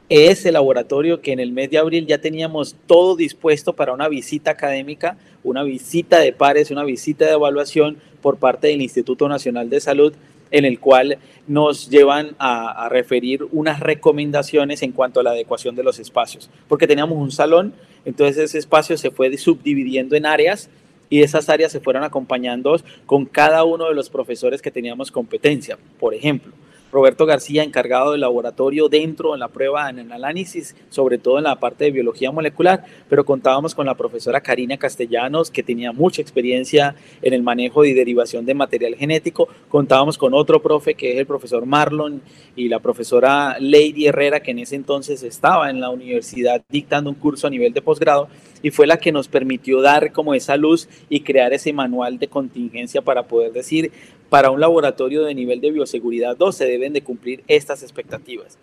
ese 0.09 0.51
laboratorio 0.51 1.21
que 1.21 1.31
en 1.31 1.39
el 1.39 1.51
mes 1.51 1.69
de 1.69 1.77
abril 1.77 2.07
ya 2.07 2.17
teníamos 2.17 2.75
todo 2.87 3.15
dispuesto 3.15 3.73
para 3.73 3.93
una 3.93 4.09
visita 4.09 4.51
académica, 4.51 5.17
una 5.43 5.63
visita 5.63 6.19
de 6.19 6.33
pares, 6.33 6.71
una 6.71 6.83
visita 6.83 7.25
de 7.25 7.33
evaluación 7.33 7.97
por 8.21 8.37
parte 8.37 8.67
del 8.67 8.81
Instituto 8.81 9.29
Nacional 9.29 9.69
de 9.69 9.79
Salud 9.79 10.13
en 10.51 10.65
el 10.65 10.79
cual 10.79 11.19
nos 11.47 11.89
llevan 11.89 12.35
a, 12.39 12.89
referir 12.89 13.45
unas 13.51 13.79
recomendaciones 13.79 14.81
en 14.81 14.91
cuanto 14.91 15.19
a 15.19 15.23
la 15.23 15.31
adecuación 15.31 15.75
de 15.75 15.83
los 15.83 15.99
espacios, 15.99 16.49
porque 16.67 16.87
teníamos 16.87 17.17
un 17.17 17.31
salón, 17.31 17.73
entonces 18.05 18.37
ese 18.37 18.57
espacio 18.57 18.97
se 18.97 19.11
fue 19.11 19.35
subdividiendo 19.37 20.15
en 20.15 20.25
áreas 20.25 20.69
y 21.09 21.21
esas 21.21 21.49
áreas 21.49 21.71
se 21.71 21.79
fueron 21.79 22.03
acompañando 22.03 22.79
con 23.05 23.25
cada 23.25 23.63
uno 23.63 23.87
de 23.89 23.95
los 23.95 24.09
profesores 24.09 24.61
que 24.61 24.71
teníamos 24.71 25.11
competencia. 25.11 25.77
Por 25.99 26.13
ejemplo, 26.13 26.51
Roberto 26.91 27.25
García, 27.25 27.63
encargado 27.63 28.12
del 28.12 28.22
laboratorio 28.22 28.89
dentro 28.89 29.34
en 29.34 29.39
la 29.39 29.48
prueba 29.48 29.89
en 29.89 30.00
el 30.00 30.12
análisis, 30.12 30.75
sobre 30.89 31.17
todo 31.17 31.38
en 31.38 31.43
la 31.43 31.60
parte 31.60 31.86
de 31.86 31.91
biología 31.91 32.31
molecular, 32.31 32.84
pero 33.08 33.25
contábamos 33.25 33.75
con 33.75 33.86
la 33.86 33.96
profesora 33.96 34.41
Karina 34.41 34.77
Castellanos, 34.77 35.51
que 35.51 35.63
tenía 35.63 35.91
mucha 35.91 36.22
experiencia 36.22 36.96
en 37.22 37.34
el 37.34 37.43
manejo 37.43 37.86
y 37.86 37.93
derivación 37.93 38.46
de 38.46 38.53
material 38.53 38.96
genético, 38.96 39.48
contábamos 39.69 40.17
con 40.17 40.34
otro 40.34 40.62
profe 40.62 40.96
que 40.96 41.13
es 41.13 41.19
el 41.19 41.25
profesor 41.25 41.65
Marlon 41.65 42.22
y 42.55 42.69
la 42.69 42.79
profesora 42.79 43.58
Lady 43.60 44.08
Herrera, 44.08 44.39
que 44.39 44.51
en 44.51 44.60
ese 44.60 44.75
entonces 44.75 45.24
estaba 45.24 45.69
en 45.69 45.79
la 45.79 45.89
universidad 45.89 46.63
dictando 46.69 47.10
un 47.10 47.15
curso 47.15 47.48
a 47.48 47.50
nivel 47.50 47.74
de 47.74 47.81
posgrado 47.81 48.29
y 48.62 48.72
fue 48.72 48.88
la 48.88 48.98
que 48.98 49.12
nos 49.12 49.27
permitió 49.27 49.81
dar 49.81 50.12
como 50.12 50.34
esa 50.34 50.58
luz 50.58 50.89
y 51.10 51.22
crear 51.22 51.53
ese 51.53 51.72
manual 51.74 52.19
de 52.19 52.27
contingencia 52.27 53.01
para 53.01 53.24
poder 53.24 53.51
decir, 53.53 53.91
para 54.29 54.51
un 54.51 54.62
laboratorio 54.62 55.24
de 55.24 55.33
nivel 55.33 55.62
de 55.62 55.71
bioseguridad 55.71 56.38
2 56.38 56.55
se 56.55 56.65
deben 56.65 56.93
de 56.93 57.01
cumplir 57.01 57.43
estas 57.48 57.83
expectativas. 57.83 58.57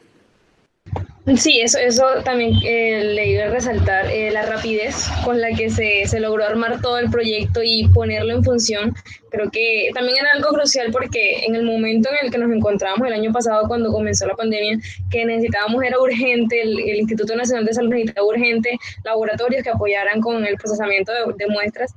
Sí, 1.34 1.60
eso, 1.60 1.78
eso 1.78 2.04
también 2.24 2.52
eh, 2.62 3.02
le 3.02 3.30
iba 3.30 3.46
a 3.46 3.48
resaltar 3.48 4.06
eh, 4.06 4.30
la 4.30 4.46
rapidez 4.46 5.08
con 5.24 5.40
la 5.40 5.48
que 5.50 5.70
se, 5.70 6.06
se, 6.06 6.20
logró 6.20 6.44
armar 6.44 6.80
todo 6.80 6.98
el 6.98 7.10
proyecto 7.10 7.62
y 7.64 7.88
ponerlo 7.88 8.32
en 8.32 8.44
función. 8.44 8.94
Creo 9.30 9.50
que 9.50 9.90
también 9.92 10.18
era 10.20 10.30
algo 10.34 10.50
crucial 10.50 10.92
porque 10.92 11.44
en 11.44 11.56
el 11.56 11.64
momento 11.64 12.08
en 12.10 12.26
el 12.26 12.30
que 12.30 12.38
nos 12.38 12.52
encontrábamos 12.52 13.08
el 13.08 13.14
año 13.14 13.32
pasado 13.32 13.66
cuando 13.66 13.90
comenzó 13.90 14.24
la 14.24 14.36
pandemia, 14.36 14.78
que 15.10 15.24
necesitábamos 15.24 15.82
era 15.82 15.98
urgente, 15.98 16.62
el, 16.62 16.78
Instituto 16.78 17.34
Nacional 17.34 17.64
de 17.64 17.74
Salud 17.74 17.90
necesitaba 17.90 18.28
urgente 18.28 18.78
laboratorios 19.02 19.64
que 19.64 19.70
apoyaran 19.70 20.20
con 20.20 20.46
el 20.46 20.56
procesamiento 20.56 21.10
de 21.12 21.46
muestras 21.48 21.92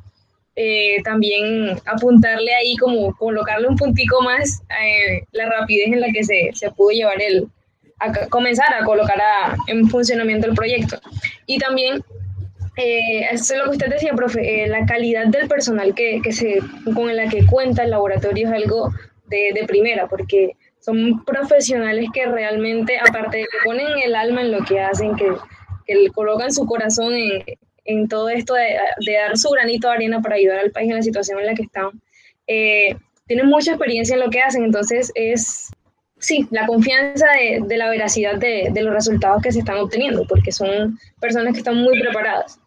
eh, 0.55 1.01
también 1.03 1.77
apuntarle 1.85 2.53
ahí 2.53 2.75
como 2.77 3.15
colocarle 3.15 3.67
un 3.67 3.77
puntico 3.77 4.21
más 4.21 4.61
eh, 4.81 5.23
la 5.31 5.49
rapidez 5.49 5.87
en 5.87 6.01
la 6.01 6.11
que 6.11 6.23
se, 6.23 6.49
se 6.53 6.69
pudo 6.71 6.89
llevar 6.89 7.21
el, 7.21 7.47
a 7.99 8.11
comenzar 8.27 8.73
a 8.73 8.83
colocar 8.83 9.21
en 9.67 9.87
funcionamiento 9.89 10.47
el 10.47 10.55
proyecto. 10.55 10.99
Y 11.45 11.59
también, 11.59 12.03
eh, 12.77 13.21
eso 13.31 13.53
es 13.53 13.59
lo 13.59 13.65
que 13.65 13.77
usted 13.77 13.89
decía, 13.89 14.13
profe, 14.13 14.67
la 14.67 14.85
calidad 14.85 15.27
del 15.27 15.47
personal 15.47 15.93
que, 15.95 16.19
que 16.23 16.31
se, 16.31 16.59
con 16.93 17.15
la 17.15 17.29
que 17.29 17.45
cuenta 17.45 17.83
el 17.83 17.91
laboratorio 17.91 18.47
es 18.47 18.53
algo 18.53 18.91
de, 19.27 19.51
de 19.53 19.65
primera, 19.65 20.07
porque 20.07 20.57
son 20.79 21.23
profesionales 21.23 22.07
que 22.13 22.25
realmente, 22.25 22.97
aparte 22.99 23.37
de 23.37 23.43
que 23.43 23.57
ponen 23.63 23.87
el 24.03 24.15
alma 24.15 24.41
en 24.41 24.51
lo 24.51 24.63
que 24.65 24.79
hacen, 24.79 25.15
que, 25.15 25.27
que 25.85 26.09
colocan 26.09 26.51
su 26.51 26.65
corazón 26.65 27.13
en, 27.13 27.43
en 27.85 28.07
todo 28.07 28.29
esto 28.29 28.53
de, 28.53 28.77
dar 29.13 29.37
su 29.37 29.49
granito 29.49 29.87
de 29.87 29.93
arena 29.95 30.21
para 30.21 30.35
ayudar 30.35 30.59
al 30.59 30.71
país 30.71 30.89
en 30.89 30.97
la 30.97 31.03
situación 31.03 31.39
en 31.39 31.45
la 31.45 31.53
que 31.53 31.63
están. 31.63 31.89
Eh, 32.47 32.95
tienen 33.27 33.47
mucha 33.47 33.71
experiencia 33.71 34.15
en 34.15 34.21
lo 34.21 34.29
que 34.29 34.41
hacen, 34.41 34.63
entonces 34.63 35.11
es 35.15 35.69
sí, 36.17 36.47
la 36.51 36.65
confianza 36.65 37.27
de, 37.67 37.77
la 37.77 37.89
veracidad 37.89 38.37
de, 38.37 38.69
de, 38.71 38.81
los 38.81 38.93
resultados 38.93 39.41
que 39.41 39.51
se 39.51 39.59
están 39.59 39.77
obteniendo, 39.77 40.25
porque 40.27 40.51
son 40.51 40.99
personas 41.19 41.53
que 41.53 41.59
están 41.59 41.77
muy 41.77 41.99
preparadas. 41.99 42.59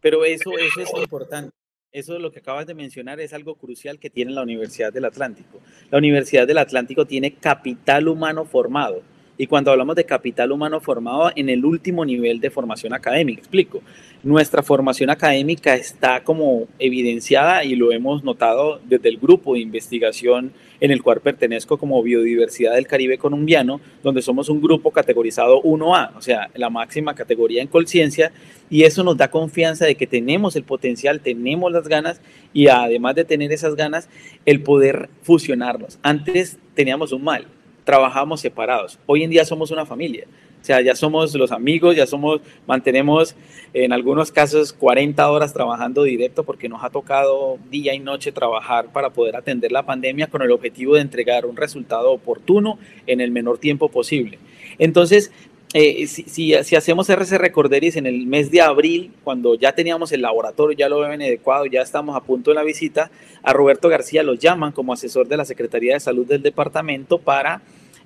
Pero 0.00 0.24
eso, 0.24 0.52
eso 0.58 0.80
es 0.80 0.90
importante. 0.94 1.54
Eso 1.90 2.18
lo 2.18 2.32
que 2.32 2.40
acabas 2.40 2.66
de 2.66 2.74
mencionar 2.74 3.20
es 3.20 3.32
algo 3.32 3.54
crucial 3.54 4.00
que 4.00 4.10
tiene 4.10 4.32
la 4.32 4.42
Universidad 4.42 4.92
del 4.92 5.04
Atlántico. 5.04 5.60
La 5.90 5.98
Universidad 5.98 6.46
del 6.46 6.58
Atlántico 6.58 7.06
tiene 7.06 7.34
capital 7.34 8.08
humano 8.08 8.44
formado 8.44 9.02
y 9.36 9.46
cuando 9.46 9.70
hablamos 9.70 9.96
de 9.96 10.04
capital 10.04 10.52
humano 10.52 10.80
formado 10.80 11.32
en 11.34 11.48
el 11.48 11.64
último 11.64 12.04
nivel 12.04 12.40
de 12.40 12.50
formación 12.50 12.92
académica, 12.92 13.40
explico, 13.40 13.82
nuestra 14.22 14.62
formación 14.62 15.10
académica 15.10 15.74
está 15.74 16.22
como 16.22 16.68
evidenciada 16.78 17.64
y 17.64 17.74
lo 17.74 17.92
hemos 17.92 18.22
notado 18.22 18.80
desde 18.84 19.08
el 19.08 19.18
grupo 19.18 19.54
de 19.54 19.60
investigación 19.60 20.52
en 20.80 20.90
el 20.90 21.02
cual 21.02 21.20
pertenezco 21.20 21.78
como 21.78 22.02
Biodiversidad 22.02 22.74
del 22.74 22.86
Caribe 22.86 23.18
Colombiano, 23.18 23.80
donde 24.02 24.22
somos 24.22 24.48
un 24.48 24.60
grupo 24.60 24.90
categorizado 24.90 25.62
1A, 25.62 26.16
o 26.16 26.22
sea, 26.22 26.50
la 26.54 26.70
máxima 26.70 27.14
categoría 27.14 27.62
en 27.62 27.68
conciencia, 27.68 28.32
y 28.70 28.84
eso 28.84 29.02
nos 29.02 29.16
da 29.16 29.30
confianza 29.30 29.84
de 29.84 29.94
que 29.94 30.06
tenemos 30.06 30.56
el 30.56 30.64
potencial, 30.64 31.20
tenemos 31.20 31.72
las 31.72 31.88
ganas 31.88 32.20
y 32.52 32.68
además 32.68 33.14
de 33.14 33.24
tener 33.24 33.52
esas 33.52 33.74
ganas, 33.76 34.08
el 34.46 34.62
poder 34.62 35.08
fusionarnos. 35.22 35.98
Antes 36.02 36.58
teníamos 36.74 37.12
un 37.12 37.24
mal, 37.24 37.46
trabajamos 37.84 38.40
separados. 38.40 38.98
Hoy 39.06 39.22
en 39.22 39.30
día 39.30 39.44
somos 39.44 39.70
una 39.70 39.86
familia. 39.86 40.26
O 40.60 40.66
sea, 40.66 40.80
ya 40.80 40.96
somos 40.96 41.34
los 41.34 41.52
amigos, 41.52 41.94
ya 41.94 42.06
somos, 42.06 42.40
mantenemos 42.66 43.36
en 43.74 43.92
algunos 43.92 44.32
casos 44.32 44.72
40 44.72 45.30
horas 45.30 45.52
trabajando 45.52 46.04
directo 46.04 46.42
porque 46.42 46.70
nos 46.70 46.82
ha 46.82 46.88
tocado 46.88 47.58
día 47.70 47.92
y 47.92 47.98
noche 47.98 48.32
trabajar 48.32 48.90
para 48.90 49.10
poder 49.10 49.36
atender 49.36 49.72
la 49.72 49.84
pandemia 49.84 50.28
con 50.28 50.40
el 50.40 50.50
objetivo 50.50 50.94
de 50.94 51.02
entregar 51.02 51.44
un 51.44 51.56
resultado 51.56 52.10
oportuno 52.12 52.78
en 53.06 53.20
el 53.20 53.30
menor 53.30 53.58
tiempo 53.58 53.90
posible. 53.90 54.38
Entonces, 54.78 55.32
eh, 55.76 56.06
si, 56.06 56.22
si, 56.28 56.54
hacemos 56.54 57.10
RC 57.10 57.36
Recorderis 57.36 57.96
en 57.96 58.06
el 58.06 58.28
mes 58.28 58.48
de 58.52 58.60
abril, 58.60 59.10
cuando 59.24 59.56
ya 59.56 59.74
teníamos 59.74 60.12
el 60.12 60.22
laboratorio, 60.22 60.76
ya 60.78 60.88
lo 60.88 61.00
ven 61.00 61.20
adecuado, 61.20 61.66
ya 61.66 61.82
estamos 61.82 62.14
a 62.14 62.20
punto 62.20 62.52
de 62.52 62.54
la 62.54 62.62
visita, 62.62 63.10
a 63.42 63.52
Roberto 63.52 63.88
García 63.88 64.22
lo 64.22 64.34
llaman 64.34 64.70
como 64.70 64.92
asesor 64.92 65.26
de 65.26 65.36
la 65.36 65.44
Secretaría 65.44 65.94
de 65.94 65.98
Salud 66.00 66.28
del 66.28 66.42
departamento 66.42 67.18
para 67.18 67.60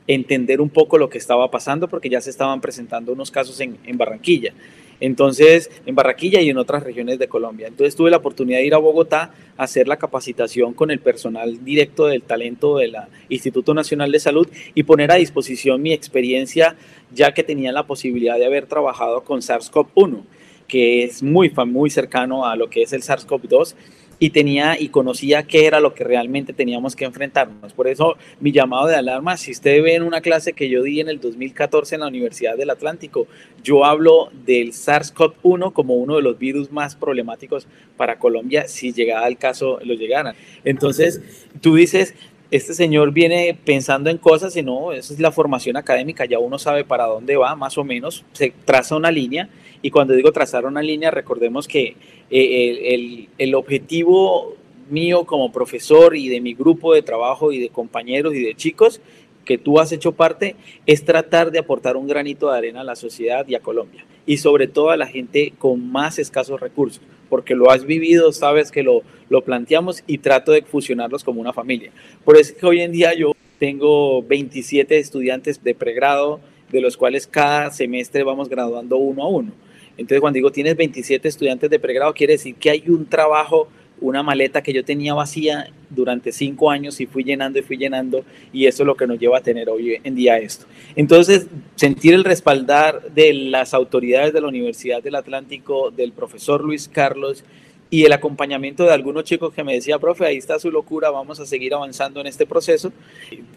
entender 0.07 0.63
un 0.63 0.71
poco 0.71 0.97
lo 0.97 1.11
que 1.11 1.19
estaba 1.19 1.51
pasando, 1.51 1.89
porque 1.89 2.09
ya 2.09 2.23
se 2.23 2.31
estaban 2.31 2.63
presentando 2.63 3.13
unos 3.13 3.31
casos 3.31 3.61
en, 3.61 3.77
en 3.85 3.99
Barranquilla. 3.99 4.55
Entonces, 5.01 5.71
en 5.87 5.95
Barranquilla 5.95 6.41
y 6.41 6.51
en 6.51 6.59
otras 6.59 6.83
regiones 6.83 7.19
de 7.19 7.29
Colombia. 7.29 7.69
Entonces 7.69 7.95
tuve 7.95 8.11
la 8.11 8.17
oportunidad 8.17 8.59
de 8.59 8.67
ir 8.67 8.75
a 8.75 8.79
Bogotá 8.79 9.33
a 9.57 9.65
hacer 9.65 9.87
la 9.87 9.97
capacitación 9.97 10.75
con 10.75 10.91
el 10.91 10.99
personal 10.99 11.65
directo 11.65 12.07
del 12.07 12.23
talento 12.23 12.79
del 12.79 12.97
Instituto 13.29 13.75
Nacional 13.75 14.11
de 14.11 14.21
Salud 14.21 14.49
y 14.75 14.83
poner 14.83 15.13
a 15.13 15.17
disposición 15.17 15.83
mi 15.83 15.93
experiencia, 15.93 16.77
ya 17.13 17.33
que 17.33 17.45
tenía 17.45 17.73
la 17.73 17.87
posibilidad 17.87 18.39
de 18.39 18.47
haber 18.47 18.67
trabajado 18.67 19.23
con 19.23 19.41
SARS-CoV-1, 19.41 20.23
que 20.67 21.05
es 21.05 21.23
muy, 21.23 21.53
muy 21.67 21.91
cercano 21.91 22.47
a 22.47 22.57
lo 22.57 22.69
que 22.69 22.83
es 22.83 22.93
el 22.93 23.03
SARS-CoV-2 23.03 23.75
y 24.19 24.31
tenía 24.31 24.81
y 24.81 24.89
conocía 24.89 25.45
qué 25.45 25.67
era 25.67 25.81
lo 25.81 25.95
que 25.95 26.05
realmente 26.05 26.53
teníamos 26.53 26.97
que 26.97 27.05
enfrentarnos. 27.05 27.73
Por 27.73 27.89
eso 27.89 28.17
mi 28.41 28.53
llamado 28.53 28.87
de 28.87 28.97
alarma, 28.97 29.37
si 29.37 29.53
usted 29.53 29.83
ve 29.83 29.95
en 29.95 30.03
una 30.03 30.21
clase 30.21 30.53
que 30.53 30.69
yo 30.69 30.83
di 30.83 31.01
en 31.01 31.09
el 31.09 31.21
2014 31.21 31.95
en 31.95 32.01
la 32.01 32.09
Universidad 32.09 32.57
del 32.57 32.71
Atlántico, 32.71 33.27
yo 33.63 33.85
hablo 33.85 34.31
del 34.45 34.73
SARS-CoV-1 34.73 35.73
como 35.73 35.95
uno 35.95 36.17
de 36.17 36.23
los 36.23 36.39
virus 36.39 36.73
más 36.73 36.97
problemáticos 36.97 37.67
para 37.97 38.19
Colombia 38.19 38.67
si 38.67 38.93
llegara 38.93 39.27
el 39.29 39.37
caso, 39.39 39.79
lo 39.83 39.95
llegaran. 39.95 40.35
Entonces, 40.65 41.21
tú 41.61 41.77
dices, 41.77 42.15
este 42.51 42.73
señor 42.73 43.13
viene 43.13 43.59
pensando 43.65 44.09
en 44.09 44.19
cosas 44.19 44.57
y 44.57 44.63
no, 44.63 44.93
esa 44.93 45.13
es 45.13 45.21
la 45.21 45.33
formación 45.33 45.77
académica, 45.77 46.25
ya 46.25 46.39
uno 46.39 46.59
sabe 46.59 46.85
para 46.85 47.05
dónde 47.05 47.37
va, 47.37 47.55
más 47.57 47.77
o 47.77 47.85
menos, 47.85 48.25
se 48.33 48.53
traza 48.65 48.97
una 48.97 49.11
línea 49.11 49.51
y 49.83 49.91
cuando 49.91 50.15
digo 50.15 50.33
trazar 50.33 50.65
una 50.65 50.83
línea, 50.83 51.11
recordemos 51.11 51.69
que 51.69 51.97
eh, 52.31 52.95
el, 52.95 53.29
el, 53.37 53.55
objetivo 53.55 54.57
mío 54.89 55.25
como 55.25 55.53
profesor 55.53 56.17
y 56.17 56.29
de 56.29 56.41
mi 56.41 56.55
grupo 56.55 56.95
de 56.95 57.03
trabajo 57.03 57.53
y 57.53 57.61
de 57.61 57.69
compañeros 57.69 58.35
y 58.35 58.43
de 58.43 58.55
chicos 58.55 59.01
que 59.45 59.59
tú 59.59 59.79
has 59.79 59.93
hecho 59.93 60.13
parte 60.13 60.57
es 60.87 61.05
tratar 61.05 61.51
de 61.51 61.59
aportar 61.59 61.97
un 61.97 62.07
granito 62.07 62.51
de 62.51 62.59
arena 62.59 62.81
a 62.83 62.85
la 62.85 62.97
sociedad 62.97 63.47
y 63.49 63.55
a 63.55 63.61
Colombia 63.61 64.05
y 64.27 64.39
sobre 64.39 64.69
todo 64.69 64.91
a 64.91 64.97
la 64.97 65.07
gente 65.07 65.55
con 65.59 65.91
más 65.91 66.19
escasos 66.19 66.61
recursos, 66.61 67.03
porque 67.29 67.55
lo 67.55 67.71
has 67.71 67.85
vivido, 67.85 68.33
sabes 68.33 68.71
que 68.71 68.83
lo, 68.83 69.03
lo 69.29 69.43
planteamos 69.43 70.03
y 70.07 70.19
trato 70.19 70.53
de 70.53 70.63
fusionarlos 70.63 71.25
como 71.25 71.41
una 71.41 71.53
familia. 71.53 71.91
Por 72.25 72.37
eso 72.37 72.53
es 72.53 72.59
que 72.59 72.67
hoy 72.67 72.81
en 72.81 72.93
día 72.93 73.15
yo 73.15 73.33
tengo 73.59 74.23
27 74.23 74.99
estudiantes 74.99 75.63
de 75.63 75.75
pregrado, 75.75 76.41
de 76.71 76.81
los 76.81 76.97
cuales 76.97 77.27
cada 77.27 77.71
semestre 77.71 78.23
vamos 78.23 78.49
graduando 78.49 78.97
uno 78.97 79.23
a 79.23 79.29
uno. 79.29 79.53
Entonces, 79.97 80.21
cuando 80.21 80.37
digo 80.37 80.53
tienes 80.53 80.77
27 80.77 81.27
estudiantes 81.29 81.71
de 81.71 81.81
pregrado, 81.81 82.15
quiere 82.15 82.35
decir 82.35 82.55
que 82.55 82.71
hay 82.71 82.85
un 82.87 83.07
trabajo, 83.07 83.69
una 84.01 84.23
maleta 84.23 84.63
que 84.63 84.73
yo 84.73 84.85
tenía 84.85 85.13
vacía 85.15 85.71
durante 85.91 86.33
cinco 86.33 86.71
años 86.71 87.01
y 87.01 87.07
fui 87.07 87.25
llenando 87.25 87.59
y 87.59 87.63
fui 87.63 87.77
llenando, 87.77 88.25
y 88.53 88.67
eso 88.67 88.83
es 88.83 88.87
lo 88.87 88.97
que 88.97 89.07
nos 89.07 89.19
lleva 89.19 89.39
a 89.39 89.43
tener 89.43 89.69
hoy 89.69 89.99
en 90.03 90.15
día 90.15 90.39
esto. 90.39 90.67
Entonces, 90.97 91.47
sentir 91.77 92.15
el 92.15 92.25
respaldar 92.25 93.11
de 93.13 93.33
las 93.33 93.75
autoridades 93.75 94.33
de 94.33 94.41
la 94.41 94.49
Universidad 94.49 95.03
del 95.03 95.15
Atlántico, 95.15 95.91
del 95.91 96.13
profesor 96.13 96.65
Luis 96.65 96.89
Carlos, 96.89 97.45
y 97.91 98.05
el 98.05 98.13
acompañamiento 98.13 98.85
de 98.85 98.93
algunos 98.93 99.25
chicos 99.25 99.55
que 99.55 99.65
me 99.65 99.73
decía, 99.73 99.99
profe, 99.99 100.27
ahí 100.27 100.37
está 100.37 100.59
su 100.59 100.71
locura, 100.71 101.09
vamos 101.11 101.41
a 101.41 101.47
seguir 101.47 101.73
avanzando 101.73 102.21
en 102.21 102.27
este 102.27 102.45
proceso. 102.45 102.93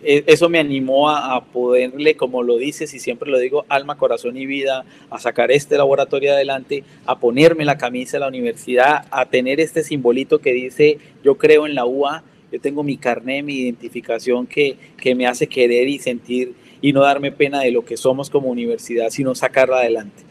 E, 0.01 0.23
eso 0.25 0.47
me 0.47 0.59
animó 0.59 1.09
a, 1.09 1.43
poderle, 1.43 2.15
como 2.15 2.41
lo 2.41 2.57
dices 2.57 2.93
y 2.93 2.99
siempre 2.99 3.29
lo 3.29 3.39
digo, 3.39 3.65
alma, 3.67 3.97
corazón 3.97 4.37
y 4.37 4.45
vida, 4.45 4.85
a 5.09 5.19
sacar 5.19 5.51
este 5.51 5.77
laboratorio 5.77 6.31
adelante, 6.31 6.85
a 7.05 7.19
ponerme 7.19 7.65
la 7.65 7.77
camisa 7.77 8.17
de 8.17 8.21
la 8.21 8.29
universidad, 8.29 9.05
a 9.11 9.25
tener 9.25 9.59
este 9.59 9.83
simbolito 9.83 10.39
que 10.39 10.53
dice, 10.53 10.99
yo 11.23 11.35
creo 11.35 11.65
en 11.65 11.75
la 11.75 11.85
UA, 11.85 12.23
yo 12.53 12.61
tengo 12.61 12.83
mi 12.83 12.95
carnet, 12.95 13.43
mi 13.43 13.55
identificación 13.55 14.47
que, 14.47 14.77
que 14.97 15.13
me 15.13 15.27
hace 15.27 15.47
querer 15.47 15.89
y 15.89 15.99
sentir 15.99 16.53
y 16.81 16.93
no 16.93 17.01
darme 17.01 17.33
pena 17.33 17.61
de 17.61 17.71
lo 17.71 17.83
que 17.83 17.97
somos 17.97 18.29
como 18.29 18.49
universidad, 18.49 19.09
sino 19.09 19.35
sacarla 19.35 19.77
adelante. 19.77 20.23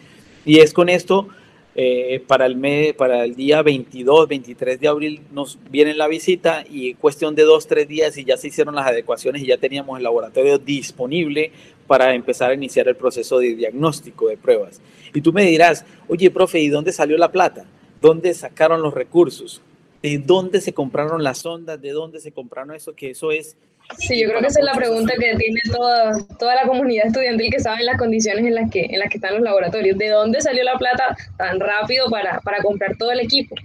Y 0.46 0.60
es 0.60 0.72
con 0.72 0.88
esto 0.88 1.28
eh, 1.76 2.22
para, 2.26 2.46
el 2.46 2.94
para 2.96 3.24
el 3.24 3.37
día 3.37 3.62
22, 3.62 4.28
23 4.28 4.80
de 4.80 4.88
abril 4.88 5.20
nos 5.33 5.59
viene 5.70 5.94
la 5.94 6.09
visita 6.09 6.64
y 6.68 6.94
cuestión 6.94 7.37
de 7.37 7.44
dos, 7.44 7.68
tres 7.68 7.87
días 7.87 8.18
y 8.18 8.24
ya 8.24 8.37
se 8.37 8.48
hicieron 8.48 8.74
las 8.74 8.88
adecuaciones 8.88 9.42
y 9.42 9.46
ya 9.46 9.56
teníamos 9.56 9.96
el 9.96 10.02
laboratorio 10.02 10.59
disponible 10.59 11.52
para 11.87 12.14
empezar 12.14 12.50
a 12.50 12.54
iniciar 12.54 12.88
el 12.88 12.96
proceso 12.96 13.38
de 13.38 13.54
diagnóstico 13.54 14.28
de 14.28 14.37
pruebas. 14.37 14.80
Y 15.14 15.20
tú 15.20 15.33
me 15.33 15.44
dirás, 15.44 15.85
oye, 16.09 16.30
profe, 16.30 16.61
¿y 16.61 16.68
dónde 16.68 16.92
salió 16.92 17.16
la 17.16 17.30
plata? 17.30 17.64
¿Dónde 18.00 18.35
sacaron 18.35 18.83
los 18.83 18.94
recursos? 18.94 19.62
¿De 20.02 20.18
dónde 20.18 20.61
se 20.61 20.72
compraron 20.72 21.22
las 21.22 21.44
ondas? 21.46 21.80
¿De 21.80 21.90
dónde 21.90 22.20
se 22.20 22.33
compraron 22.33 22.74
eso? 22.74 22.94
Que 22.94 23.11
eso 23.11 23.30
es 23.30 23.56
Sí, 23.98 24.20
yo 24.20 24.29
creo 24.29 24.40
que 24.40 24.46
esa 24.46 24.61
es 24.61 24.66
la 24.66 24.74
pregunta 24.74 25.12
que 25.18 25.37
tiene 25.37 25.61
toda, 25.72 26.12
toda 26.38 26.55
la 26.55 26.66
comunidad 26.66 27.07
estudiantil 27.07 27.50
que 27.50 27.61
sabe 27.61 27.85
las 27.85 27.98
condiciones 27.98 28.44
en 28.44 28.55
las, 28.55 28.70
que, 28.70 28.87
en 28.87 28.98
las 28.98 29.09
que 29.09 29.16
están 29.18 29.35
los 29.35 29.42
laboratorios. 29.42 29.98
¿De 29.98 30.09
dónde 30.09 30.40
salió 30.40 30.62
la 30.64 30.79
plata 30.79 31.16
tan 31.37 31.61
rápido 31.61 32.09
para, 32.09 32.40
para 32.40 32.62
comprar 32.62 32.96
todo 32.96 33.11
el 33.11 33.20
equipo? 33.20 33.57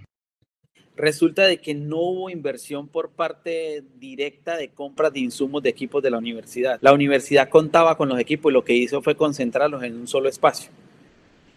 Resulta 0.97 1.45
de 1.45 1.57
que 1.57 1.73
no 1.73 1.97
hubo 1.97 2.29
inversión 2.29 2.87
por 2.87 3.11
parte 3.11 3.83
directa 3.97 4.55
de 4.55 4.69
compras 4.69 5.11
de 5.11 5.19
insumos 5.19 5.61
de 5.61 5.69
equipos 5.69 6.01
de 6.01 6.09
la 6.09 6.17
universidad. 6.17 6.79
La 6.81 6.93
universidad 6.93 7.49
contaba 7.49 7.97
con 7.97 8.07
los 8.07 8.19
equipos 8.19 8.49
y 8.49 8.53
lo 8.53 8.63
que 8.63 8.73
hizo 8.73 9.01
fue 9.01 9.15
concentrarlos 9.15 9.83
en 9.83 9.95
un 9.95 10.07
solo 10.07 10.29
espacio. 10.29 10.71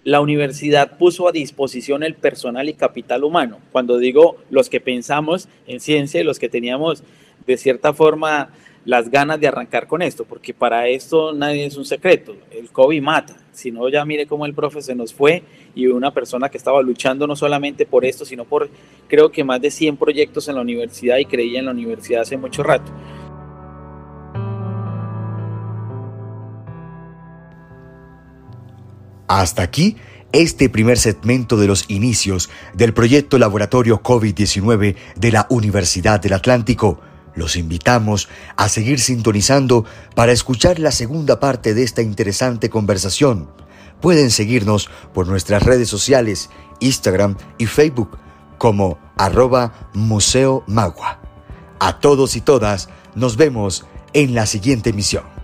La 0.02 0.20
universidad 0.20 0.98
puso 0.98 1.28
a 1.28 1.32
disposición 1.32 2.02
el 2.02 2.14
personal 2.14 2.68
y 2.68 2.74
capital 2.74 3.24
humano. 3.24 3.60
Cuando 3.70 3.98
digo 3.98 4.38
los 4.50 4.68
que 4.68 4.80
pensamos 4.80 5.48
en 5.66 5.80
ciencia 5.80 6.20
y 6.20 6.24
los 6.24 6.38
que 6.38 6.48
teníamos 6.48 7.04
de 7.48 7.56
cierta 7.56 7.94
forma 7.94 8.50
las 8.84 9.10
ganas 9.10 9.40
de 9.40 9.48
arrancar 9.48 9.86
con 9.86 10.02
esto, 10.02 10.24
porque 10.24 10.54
para 10.54 10.86
esto 10.86 11.32
nadie 11.32 11.64
es 11.66 11.76
un 11.76 11.84
secreto. 11.84 12.36
El 12.50 12.70
COVID 12.70 13.02
mata. 13.02 13.36
Si 13.52 13.72
no, 13.72 13.88
ya 13.88 14.04
mire 14.04 14.26
cómo 14.26 14.46
el 14.46 14.54
profe 14.54 14.82
se 14.82 14.94
nos 14.94 15.12
fue 15.12 15.42
y 15.74 15.86
una 15.86 16.12
persona 16.12 16.48
que 16.48 16.58
estaba 16.58 16.80
luchando 16.82 17.26
no 17.26 17.34
solamente 17.34 17.86
por 17.86 18.04
esto, 18.04 18.24
sino 18.24 18.44
por 18.44 18.70
creo 19.08 19.32
que 19.32 19.44
más 19.44 19.60
de 19.60 19.70
100 19.70 19.96
proyectos 19.96 20.48
en 20.48 20.54
la 20.54 20.60
universidad 20.60 21.18
y 21.18 21.24
creía 21.24 21.58
en 21.58 21.66
la 21.66 21.72
universidad 21.72 22.22
hace 22.22 22.36
mucho 22.36 22.62
rato. 22.62 22.92
Hasta 29.26 29.62
aquí 29.62 29.96
este 30.32 30.68
primer 30.68 30.98
segmento 30.98 31.56
de 31.56 31.66
los 31.66 31.86
inicios 31.88 32.50
del 32.74 32.92
proyecto 32.92 33.38
Laboratorio 33.38 34.02
COVID-19 34.02 34.96
de 35.16 35.32
la 35.32 35.46
Universidad 35.50 36.20
del 36.20 36.34
Atlántico 36.34 37.00
los 37.38 37.56
invitamos 37.56 38.28
a 38.56 38.68
seguir 38.68 39.00
sintonizando 39.00 39.84
para 40.14 40.32
escuchar 40.32 40.78
la 40.78 40.90
segunda 40.90 41.40
parte 41.40 41.72
de 41.72 41.84
esta 41.84 42.02
interesante 42.02 42.68
conversación. 42.68 43.48
Pueden 44.00 44.30
seguirnos 44.30 44.90
por 45.14 45.26
nuestras 45.26 45.62
redes 45.62 45.88
sociales, 45.88 46.50
Instagram 46.80 47.36
y 47.56 47.66
Facebook 47.66 48.18
como 48.58 48.98
arroba 49.16 49.90
Museo 49.94 50.64
Magua. 50.66 51.20
A 51.80 52.00
todos 52.00 52.36
y 52.36 52.40
todas, 52.40 52.88
nos 53.14 53.36
vemos 53.36 53.86
en 54.12 54.34
la 54.34 54.46
siguiente 54.46 54.90
emisión. 54.90 55.37